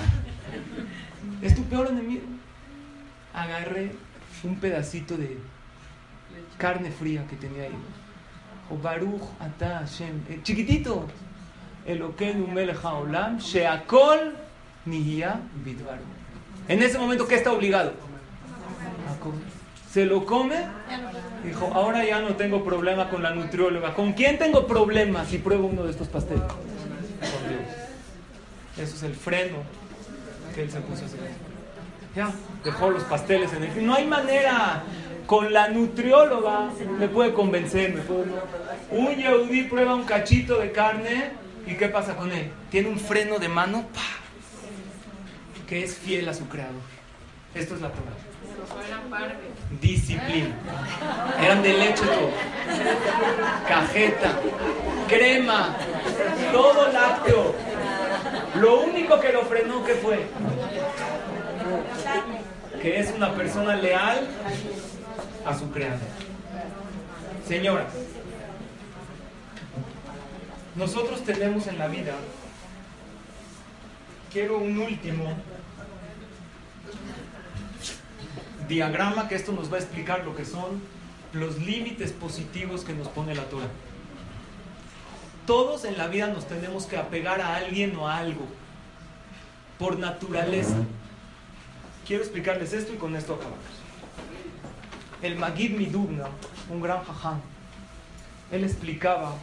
[1.42, 2.24] Es tu peor enemigo.
[3.34, 3.92] Agarré
[4.44, 5.38] un pedacito de
[6.58, 7.78] carne fría que tenía ahí.
[8.70, 10.22] O Baruch Ata Hashem.
[10.30, 11.06] Eh, chiquitito.
[11.86, 13.38] Eloquenu Melech Haolam.
[13.40, 14.34] Sheakol
[14.86, 16.02] Nihia Bidvaru.
[16.68, 17.94] En ese momento, ¿qué está obligado?
[19.92, 20.66] Se lo come.
[21.44, 23.94] Dijo, ahora ya no tengo problema con la nutrióloga.
[23.94, 26.44] ¿Con quién tengo problemas si pruebo uno de estos pasteles?
[26.44, 27.62] Con Dios.
[28.78, 29.58] Eso es el freno
[30.54, 31.20] que él se puso a hacer.
[32.16, 32.32] Ya,
[32.64, 33.86] dejó los pasteles en el...
[33.86, 34.84] No hay manera.
[35.28, 37.94] Con la nutrióloga me puede convencer.
[37.94, 38.32] Me puede...
[38.92, 41.32] Un yaudí prueba un cachito de carne
[41.68, 42.50] y ¿qué pasa con él?
[42.72, 43.86] Tiene un freno de mano.
[45.68, 46.82] que es fiel a su creador.
[47.54, 48.16] Esto es la Torah.
[49.82, 50.56] Disciplina.
[51.44, 52.32] Eran de leche todo.
[53.68, 54.32] Cajeta,
[55.10, 55.76] crema,
[56.54, 57.54] todo lácteo.
[58.62, 60.26] Lo único que lo frenó que fue
[62.82, 64.28] que es una persona leal
[65.48, 66.00] a su creador.
[67.48, 67.94] Señoras,
[70.76, 72.14] nosotros tenemos en la vida,
[74.32, 75.34] quiero un último
[78.68, 80.82] diagrama que esto nos va a explicar lo que son
[81.32, 83.70] los límites positivos que nos pone la Torah.
[85.46, 88.46] Todos en la vida nos tenemos que apegar a alguien o a algo,
[89.80, 90.76] por naturaleza.
[92.06, 93.87] Quiero explicarles esto y con esto acabamos.
[95.22, 96.28] El Magid Midubna,
[96.70, 97.42] un gran jaján,
[98.52, 99.36] él explicaba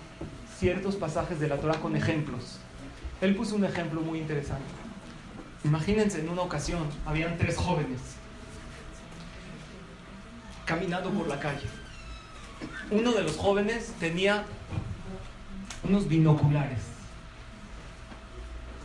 [0.57, 2.59] ciertos pasajes de la Torah con ejemplos.
[3.21, 4.65] Él puso un ejemplo muy interesante.
[5.65, 8.01] Imagínense, en una ocasión habían tres jóvenes
[10.65, 11.67] caminando por la calle.
[12.91, 14.45] Uno de los jóvenes tenía
[15.83, 16.81] unos binoculares.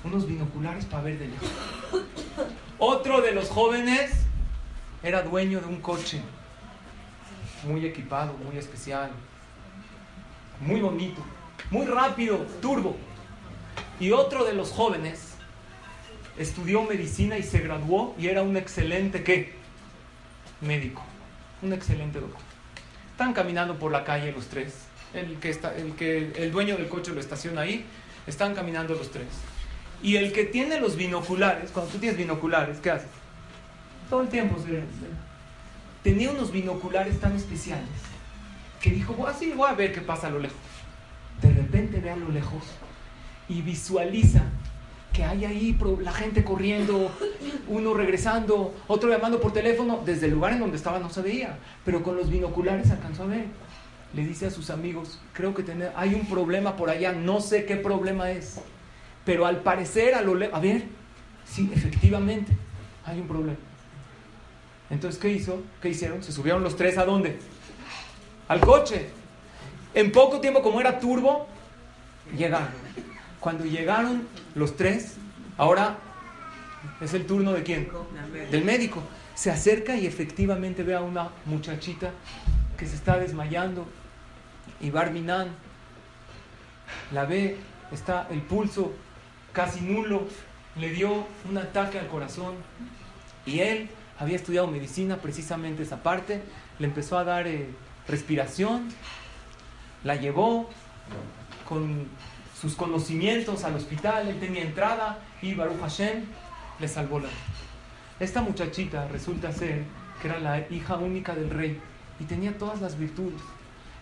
[0.04, 1.50] Unos binoculares para ver de lejos.
[2.80, 4.12] Otro de los jóvenes
[5.04, 6.22] era dueño de un coche
[7.64, 9.12] muy equipado, muy especial,
[10.60, 11.24] muy bonito,
[11.72, 12.95] muy rápido, turbo.
[13.99, 15.34] Y otro de los jóvenes
[16.38, 19.53] estudió medicina y se graduó y era un excelente ¿qué?
[20.62, 21.03] médico
[21.62, 22.41] un excelente doctor.
[23.12, 24.86] Están caminando por la calle los tres.
[25.14, 27.86] El que, está, el que el dueño del coche lo estaciona ahí.
[28.28, 29.28] Están caminando los tres.
[30.01, 33.10] Y el que tiene los binoculares, cuando tú tienes binoculares, ¿qué haces?
[34.10, 34.84] Todo el tiempo se
[36.04, 37.89] Tenía unos binoculares tan especiales
[38.82, 40.58] que dijo, voy a ver qué pasa a lo lejos.
[41.41, 42.64] De repente ve a lo lejos
[43.47, 44.43] y visualiza
[45.14, 47.12] que hay ahí la gente corriendo,
[47.68, 51.58] uno regresando, otro llamando por teléfono, desde el lugar en donde estaba no se veía,
[51.84, 53.45] pero con los binoculares alcanzó a ver.
[54.14, 55.64] Le dice a sus amigos, creo que
[55.95, 58.60] hay un problema por allá, no sé qué problema es,
[59.26, 60.86] pero al parecer a lo a ver,
[61.45, 62.52] sí, efectivamente,
[63.06, 63.58] hay un problema.
[64.90, 65.62] Entonces, ¿qué hizo?
[65.82, 66.24] ¿Qué hicieron?
[66.24, 67.40] Se subieron los tres a dónde?
[68.48, 69.10] Al coche.
[69.94, 71.48] En poco tiempo, como era turbo,
[72.38, 72.70] llegaron.
[73.40, 75.16] Cuando llegaron los tres,
[75.58, 75.98] ahora
[77.02, 77.90] es el turno de quién?
[78.52, 79.02] Del médico.
[79.36, 82.12] Se acerca y efectivamente ve a una muchachita
[82.78, 83.88] que se está desmayando.
[84.82, 85.50] Y Barminan
[87.12, 87.58] la ve,
[87.92, 88.94] está el pulso
[89.54, 90.28] casi nulo,
[90.76, 92.56] le dio un ataque al corazón.
[93.46, 96.41] Y él había estudiado medicina, precisamente esa parte,
[96.78, 97.70] le empezó a dar eh,
[98.07, 98.89] respiración,
[100.03, 100.70] la llevó,
[101.67, 102.07] con
[102.59, 106.26] sus conocimientos al hospital, él tenía entrada y Baruch Hashem
[106.80, 107.38] le salvó la vida.
[108.20, 109.84] Esta muchachita resulta ser
[110.22, 111.80] que era la hija única del rey
[112.20, 113.41] y tenía todas las virtudes.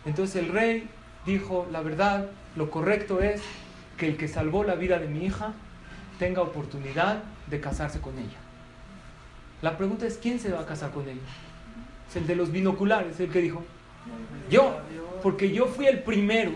[0.05, 0.89] Entonces el rey
[1.25, 3.41] dijo, la verdad, lo correcto es
[3.97, 5.53] que el que salvó la vida de mi hija
[6.17, 8.46] tenga oportunidad de casarse con ella.
[9.61, 11.21] La pregunta es, ¿quién se va a casar con ella?
[12.09, 13.63] Es el de los binoculares, el que dijo,
[14.49, 14.77] yo,
[15.23, 16.51] porque yo fui el primero.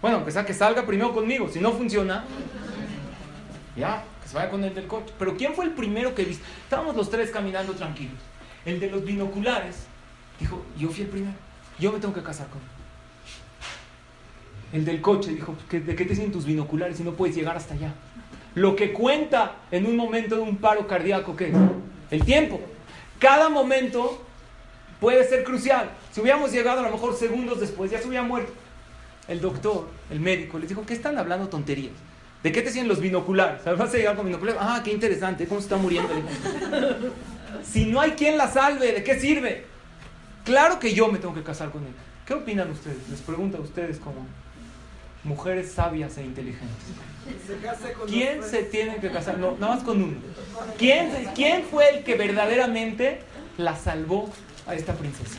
[0.00, 2.24] Bueno, que sea que salga primero conmigo, si no funciona,
[3.76, 5.12] ya, que se vaya con el del coche.
[5.18, 6.44] Pero ¿quién fue el primero que viste?
[6.64, 8.18] Estábamos los tres caminando tranquilos.
[8.64, 9.86] El de los binoculares
[10.38, 11.34] dijo, yo fui el primero,
[11.78, 12.68] yo me tengo que casar con él.
[14.72, 17.74] El del coche dijo, ¿de qué te sirven tus binoculares si no puedes llegar hasta
[17.74, 17.92] allá?
[18.54, 21.52] Lo que cuenta en un momento de un paro cardíaco, ¿qué?
[22.10, 22.60] El tiempo.
[23.18, 24.22] Cada momento
[25.00, 25.90] puede ser crucial.
[26.12, 28.52] Si hubiéramos llegado a lo mejor segundos después, ya se hubiera muerto.
[29.28, 31.94] El doctor, el médico, les dijo, ¿qué están hablando tonterías?
[32.42, 33.64] ¿De qué te sirven los binoculares?
[33.64, 34.60] ¿Vas a llegar con binoculares?
[34.62, 36.10] Ah, qué interesante, ¿cómo se está muriendo?
[37.62, 39.64] si no hay quien la salve, ¿de qué sirve?
[40.44, 41.92] Claro que yo me tengo que casar con él.
[42.26, 43.08] ¿Qué opinan ustedes?
[43.08, 44.26] Les pregunto a ustedes como
[45.24, 46.76] mujeres sabias e inteligentes.
[48.06, 49.38] ¿Quién se tiene que casar?
[49.38, 50.16] No, nada más con uno.
[50.76, 53.20] ¿Quién, ¿Quién fue el que verdaderamente
[53.58, 54.28] la salvó
[54.66, 55.38] a esta princesa?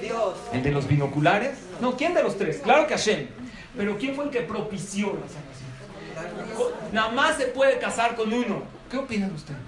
[0.00, 0.34] Dios.
[0.52, 1.58] ¿El de los binoculares?
[1.80, 2.58] No, ¿quién de los tres?
[2.58, 3.28] Claro que Hashem.
[3.76, 6.72] Pero ¿quién fue el que propició la salvación?
[6.92, 8.62] Nada más se puede casar con uno.
[8.90, 9.58] ¿Qué opinan ustedes?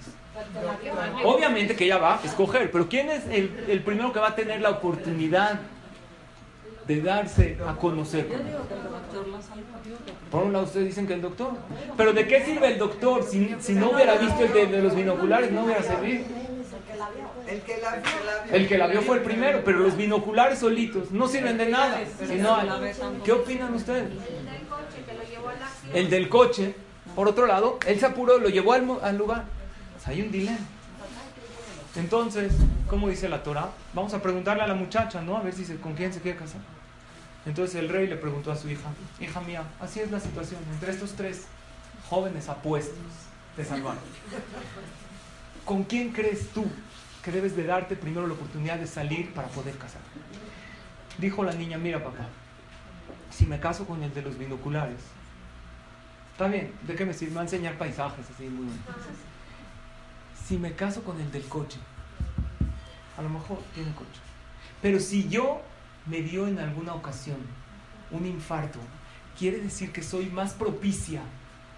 [1.25, 4.35] Obviamente que ella va a escoger, pero ¿quién es el, el primero que va a
[4.35, 5.61] tener la oportunidad
[6.87, 8.27] de darse a conocer.
[10.31, 11.53] Por un lado ustedes dicen que el doctor.
[11.97, 15.51] Pero ¿de qué sirve el doctor si, si no hubiera visto el de, los binoculares?
[15.53, 16.25] No hubiera servido.
[18.51, 22.01] El que la vio fue el primero, pero los binoculares solitos no sirven de nada.
[23.25, 24.11] ¿Qué opinan ustedes?
[25.93, 26.75] El del coche,
[27.15, 29.45] por otro lado, él se apuró, lo llevó al, al lugar.
[30.07, 30.59] hay un dilema.
[31.95, 32.53] Entonces,
[32.89, 33.71] ¿cómo dice la Torah?
[33.93, 35.37] Vamos a preguntarle a la muchacha, ¿no?
[35.37, 36.61] A ver si se, con quién se quiere casar.
[37.45, 38.89] Entonces el rey le preguntó a su hija,
[39.21, 41.47] hija mía, así es la situación entre estos tres
[42.09, 42.97] jóvenes apuestos
[43.57, 43.97] de salvar.
[45.65, 46.65] ¿Con quién crees tú
[47.23, 50.01] que debes de darte primero la oportunidad de salir para poder casar?
[51.19, 52.29] Dijo la niña, mira papá,
[53.31, 55.01] si me caso con el de los binoculares,
[56.33, 57.33] está bien, ¿de qué me sirve?
[57.33, 58.67] Me va a enseñar paisajes así muy
[60.53, 61.79] si me caso con el del coche,
[63.17, 64.21] a lo mejor tiene coche.
[64.83, 65.63] Pero si yo
[66.05, 67.39] me dio en alguna ocasión
[68.11, 68.79] un infarto,
[69.39, 71.23] quiere decir que soy más propicia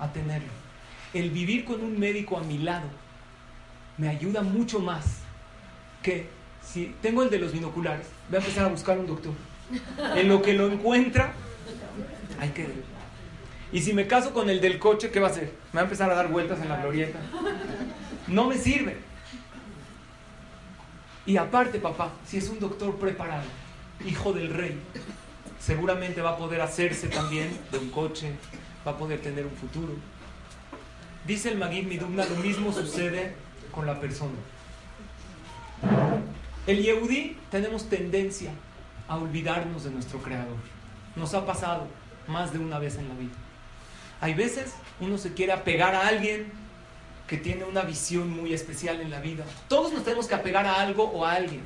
[0.00, 0.50] a tenerlo.
[1.12, 2.88] El vivir con un médico a mi lado
[3.96, 5.18] me ayuda mucho más
[6.02, 6.26] que
[6.60, 9.34] si tengo el de los binoculares, voy a empezar a buscar un doctor.
[10.16, 11.32] En lo que lo encuentra,
[12.40, 12.68] hay que...
[13.70, 15.52] Y si me caso con el del coche, ¿qué va a hacer?
[15.72, 17.20] Me va a empezar a dar vueltas en la glorieta
[18.26, 18.96] no me sirve.
[21.26, 23.44] Y aparte, papá, si es un doctor preparado,
[24.04, 24.78] hijo del rey,
[25.58, 28.32] seguramente va a poder hacerse también de un coche,
[28.86, 29.94] va a poder tener un futuro.
[31.26, 33.34] Dice el Magid Midumna, lo mismo sucede
[33.70, 34.34] con la persona.
[36.66, 38.50] El Yehudi tenemos tendencia
[39.08, 40.56] a olvidarnos de nuestro Creador.
[41.16, 41.86] Nos ha pasado
[42.26, 43.34] más de una vez en la vida.
[44.20, 46.52] Hay veces uno se quiere apegar a alguien
[47.26, 49.44] que tiene una visión muy especial en la vida.
[49.68, 51.62] Todos nos tenemos que apegar a algo o a alguien.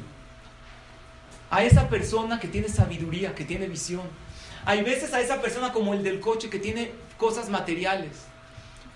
[1.50, 4.02] A esa persona que tiene sabiduría, que tiene visión.
[4.64, 8.12] Hay veces a esa persona como el del coche que tiene cosas materiales.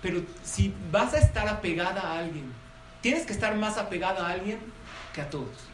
[0.01, 2.51] Pero si vas a estar apegada a alguien,
[3.01, 4.59] tienes que estar más apegada a alguien
[5.13, 5.73] que a todos.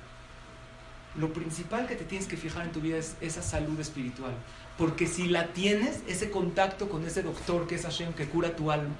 [1.15, 4.33] Lo principal que te tienes que fijar en tu vida es esa salud espiritual.
[4.77, 8.71] Porque si la tienes, ese contacto con ese doctor que es Hashem, que cura tu
[8.71, 8.93] alma,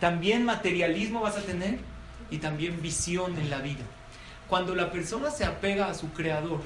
[0.00, 1.78] también materialismo vas a tener
[2.30, 3.84] y también visión en la vida.
[4.48, 6.60] Cuando la persona se apega a su creador,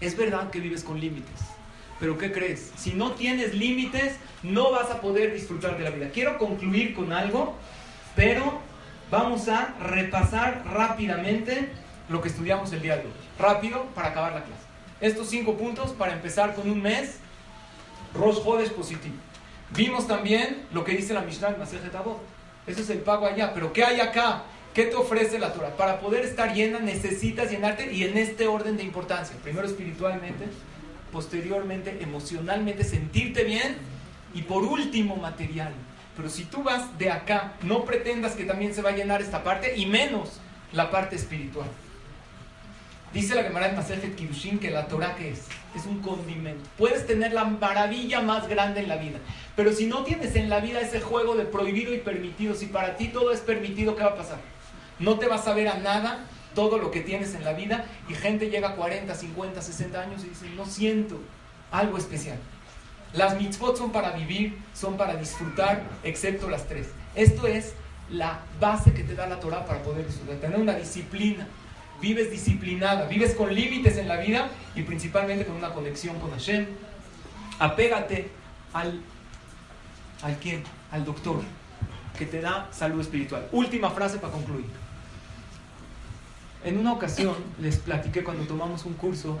[0.00, 1.40] es verdad que vives con límites.
[2.00, 2.72] Pero ¿qué crees?
[2.76, 6.10] Si no tienes límites, no vas a poder disfrutar de la vida.
[6.10, 7.56] Quiero concluir con algo,
[8.14, 8.60] pero
[9.10, 11.68] vamos a repasar rápidamente
[12.08, 13.12] lo que estudiamos el día de hoy.
[13.38, 14.62] Rápido para acabar la clase.
[15.00, 17.18] Estos cinco puntos para empezar con un mes,
[18.14, 19.14] Rosh Jodes positivo.
[19.76, 22.20] Vimos también lo que dice la Mishnah en Masejet Avot.
[22.66, 23.52] Eso es el pago allá.
[23.54, 24.44] Pero ¿qué hay acá?
[24.74, 25.76] ¿Qué te ofrece la Torah?
[25.76, 29.36] Para poder estar llena necesitas llenarte y en este orden de importancia.
[29.42, 30.46] Primero espiritualmente,
[31.12, 33.76] posteriormente emocionalmente, sentirte bien
[34.34, 35.72] y por último material.
[36.16, 39.42] Pero si tú vas de acá, no pretendas que también se va a llenar esta
[39.42, 40.40] parte y menos
[40.72, 41.68] la parte espiritual.
[43.12, 45.46] Dice la Gemara en Masejet Kiddushin que la Torah ¿qué es?
[45.74, 46.68] Es un condimento.
[46.76, 49.18] Puedes tener la maravilla más grande en la vida,
[49.56, 52.96] pero si no tienes en la vida ese juego de prohibido y permitido, si para
[52.96, 54.38] ti todo es permitido, ¿qué va a pasar?
[54.98, 58.14] No te vas a ver a nada todo lo que tienes en la vida y
[58.14, 61.20] gente llega a 40, 50, 60 años y dice, no siento
[61.70, 62.38] algo especial.
[63.12, 66.88] Las mitzvot son para vivir, son para disfrutar, excepto las tres.
[67.14, 67.74] Esto es
[68.10, 71.46] la base que te da la Torah para poder disfrutar, tener una disciplina.
[72.00, 76.66] Vives disciplinada, vives con límites en la vida y principalmente con una conexión con Hashem.
[77.58, 78.30] Apégate
[78.72, 79.00] al,
[80.22, 80.62] ¿al quién?
[80.92, 81.42] Al doctor,
[82.16, 83.48] que te da salud espiritual.
[83.50, 84.66] Última frase para concluir.
[86.64, 89.38] En una ocasión les platiqué cuando tomamos un curso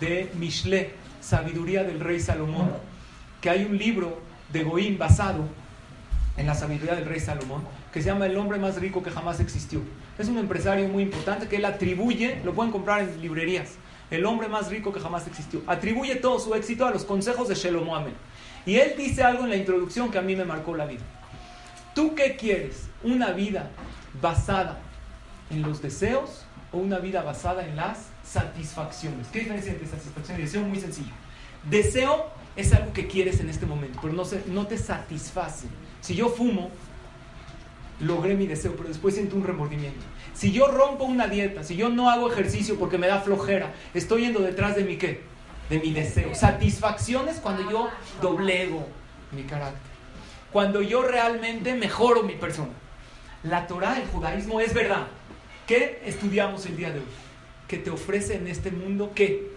[0.00, 2.72] de Mishle, Sabiduría del Rey Salomón,
[3.40, 4.20] que hay un libro
[4.52, 5.44] de Goín basado
[6.36, 7.62] en la sabiduría del Rey Salomón,
[7.92, 9.80] que se llama El hombre más rico que jamás existió.
[10.18, 13.76] Es un empresario muy importante que él atribuye, lo pueden comprar en librerías,
[14.10, 15.62] el hombre más rico que jamás existió.
[15.66, 18.14] Atribuye todo su éxito a los consejos de Shelomo Amel.
[18.66, 21.02] Y él dice algo en la introducción que a mí me marcó la vida.
[21.94, 22.88] ¿Tú qué quieres?
[23.02, 23.70] ¿Una vida
[24.20, 24.78] basada
[25.50, 29.28] en los deseos o una vida basada en las satisfacciones?
[29.28, 30.62] ¿Qué diferencia entre satisfacción y deseo?
[30.62, 31.12] Muy sencillo.
[31.68, 35.66] Deseo es algo que quieres en este momento, pero no, se, no te satisface.
[36.00, 36.70] Si yo fumo,
[38.02, 40.04] logré mi deseo, pero después siento un remordimiento.
[40.34, 44.22] Si yo rompo una dieta, si yo no hago ejercicio porque me da flojera, estoy
[44.22, 45.22] yendo detrás de mi qué?
[45.70, 46.34] De mi deseo.
[46.34, 47.88] Satisfacción es cuando yo
[48.20, 48.86] doblego
[49.30, 49.80] mi carácter.
[50.52, 52.72] Cuando yo realmente mejoro mi persona.
[53.44, 55.06] La Torah, el judaísmo es verdad.
[55.66, 57.06] ¿Qué estudiamos el día de hoy?
[57.68, 59.50] Que te ofrece en este mundo qué?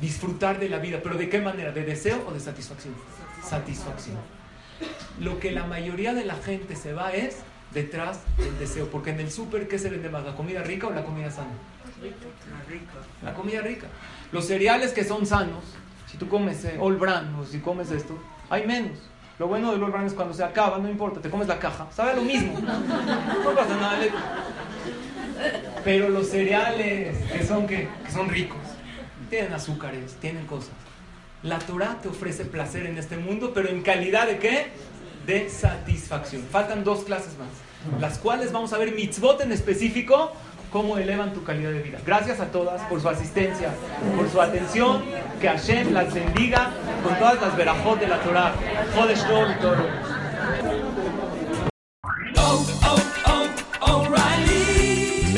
[0.00, 1.00] Disfrutar de la vida.
[1.02, 1.70] ¿Pero de qué manera?
[1.72, 2.94] ¿De deseo o de satisfacción?
[3.46, 4.16] Satisfacción.
[5.20, 7.36] Lo que la mayoría de la gente se va es
[7.72, 8.88] detrás del deseo.
[8.90, 10.24] Porque en el súper, ¿qué se vende más?
[10.24, 11.50] ¿La comida rica o la comida sana?
[12.00, 12.92] La rica.
[13.22, 13.86] La comida rica.
[14.32, 15.64] Los cereales que son sanos,
[16.06, 18.18] si tú comes eh, All Brand o si comes esto,
[18.50, 18.98] hay menos.
[19.38, 21.86] Lo bueno del All Brand es cuando se acaba, no importa, te comes la caja,
[21.92, 22.58] sabe lo mismo.
[22.60, 23.98] No pasa nada.
[25.84, 28.58] Pero los cereales que son, que, que son ricos,
[29.30, 30.72] tienen azúcares, tienen cosas.
[31.42, 34.72] La Torah te ofrece placer en este mundo, pero en calidad de qué?
[35.28, 36.42] De satisfacción.
[36.50, 40.32] Faltan dos clases más, las cuales vamos a ver mitzvot en específico,
[40.72, 41.98] cómo elevan tu calidad de vida.
[42.06, 43.68] Gracias a todas por su asistencia,
[44.16, 45.04] por su atención.
[45.38, 46.70] Que Hashem las bendiga
[47.04, 48.54] con todas las verajot de la Torah.
[48.96, 49.22] Jodesh
[49.60, 50.87] todo.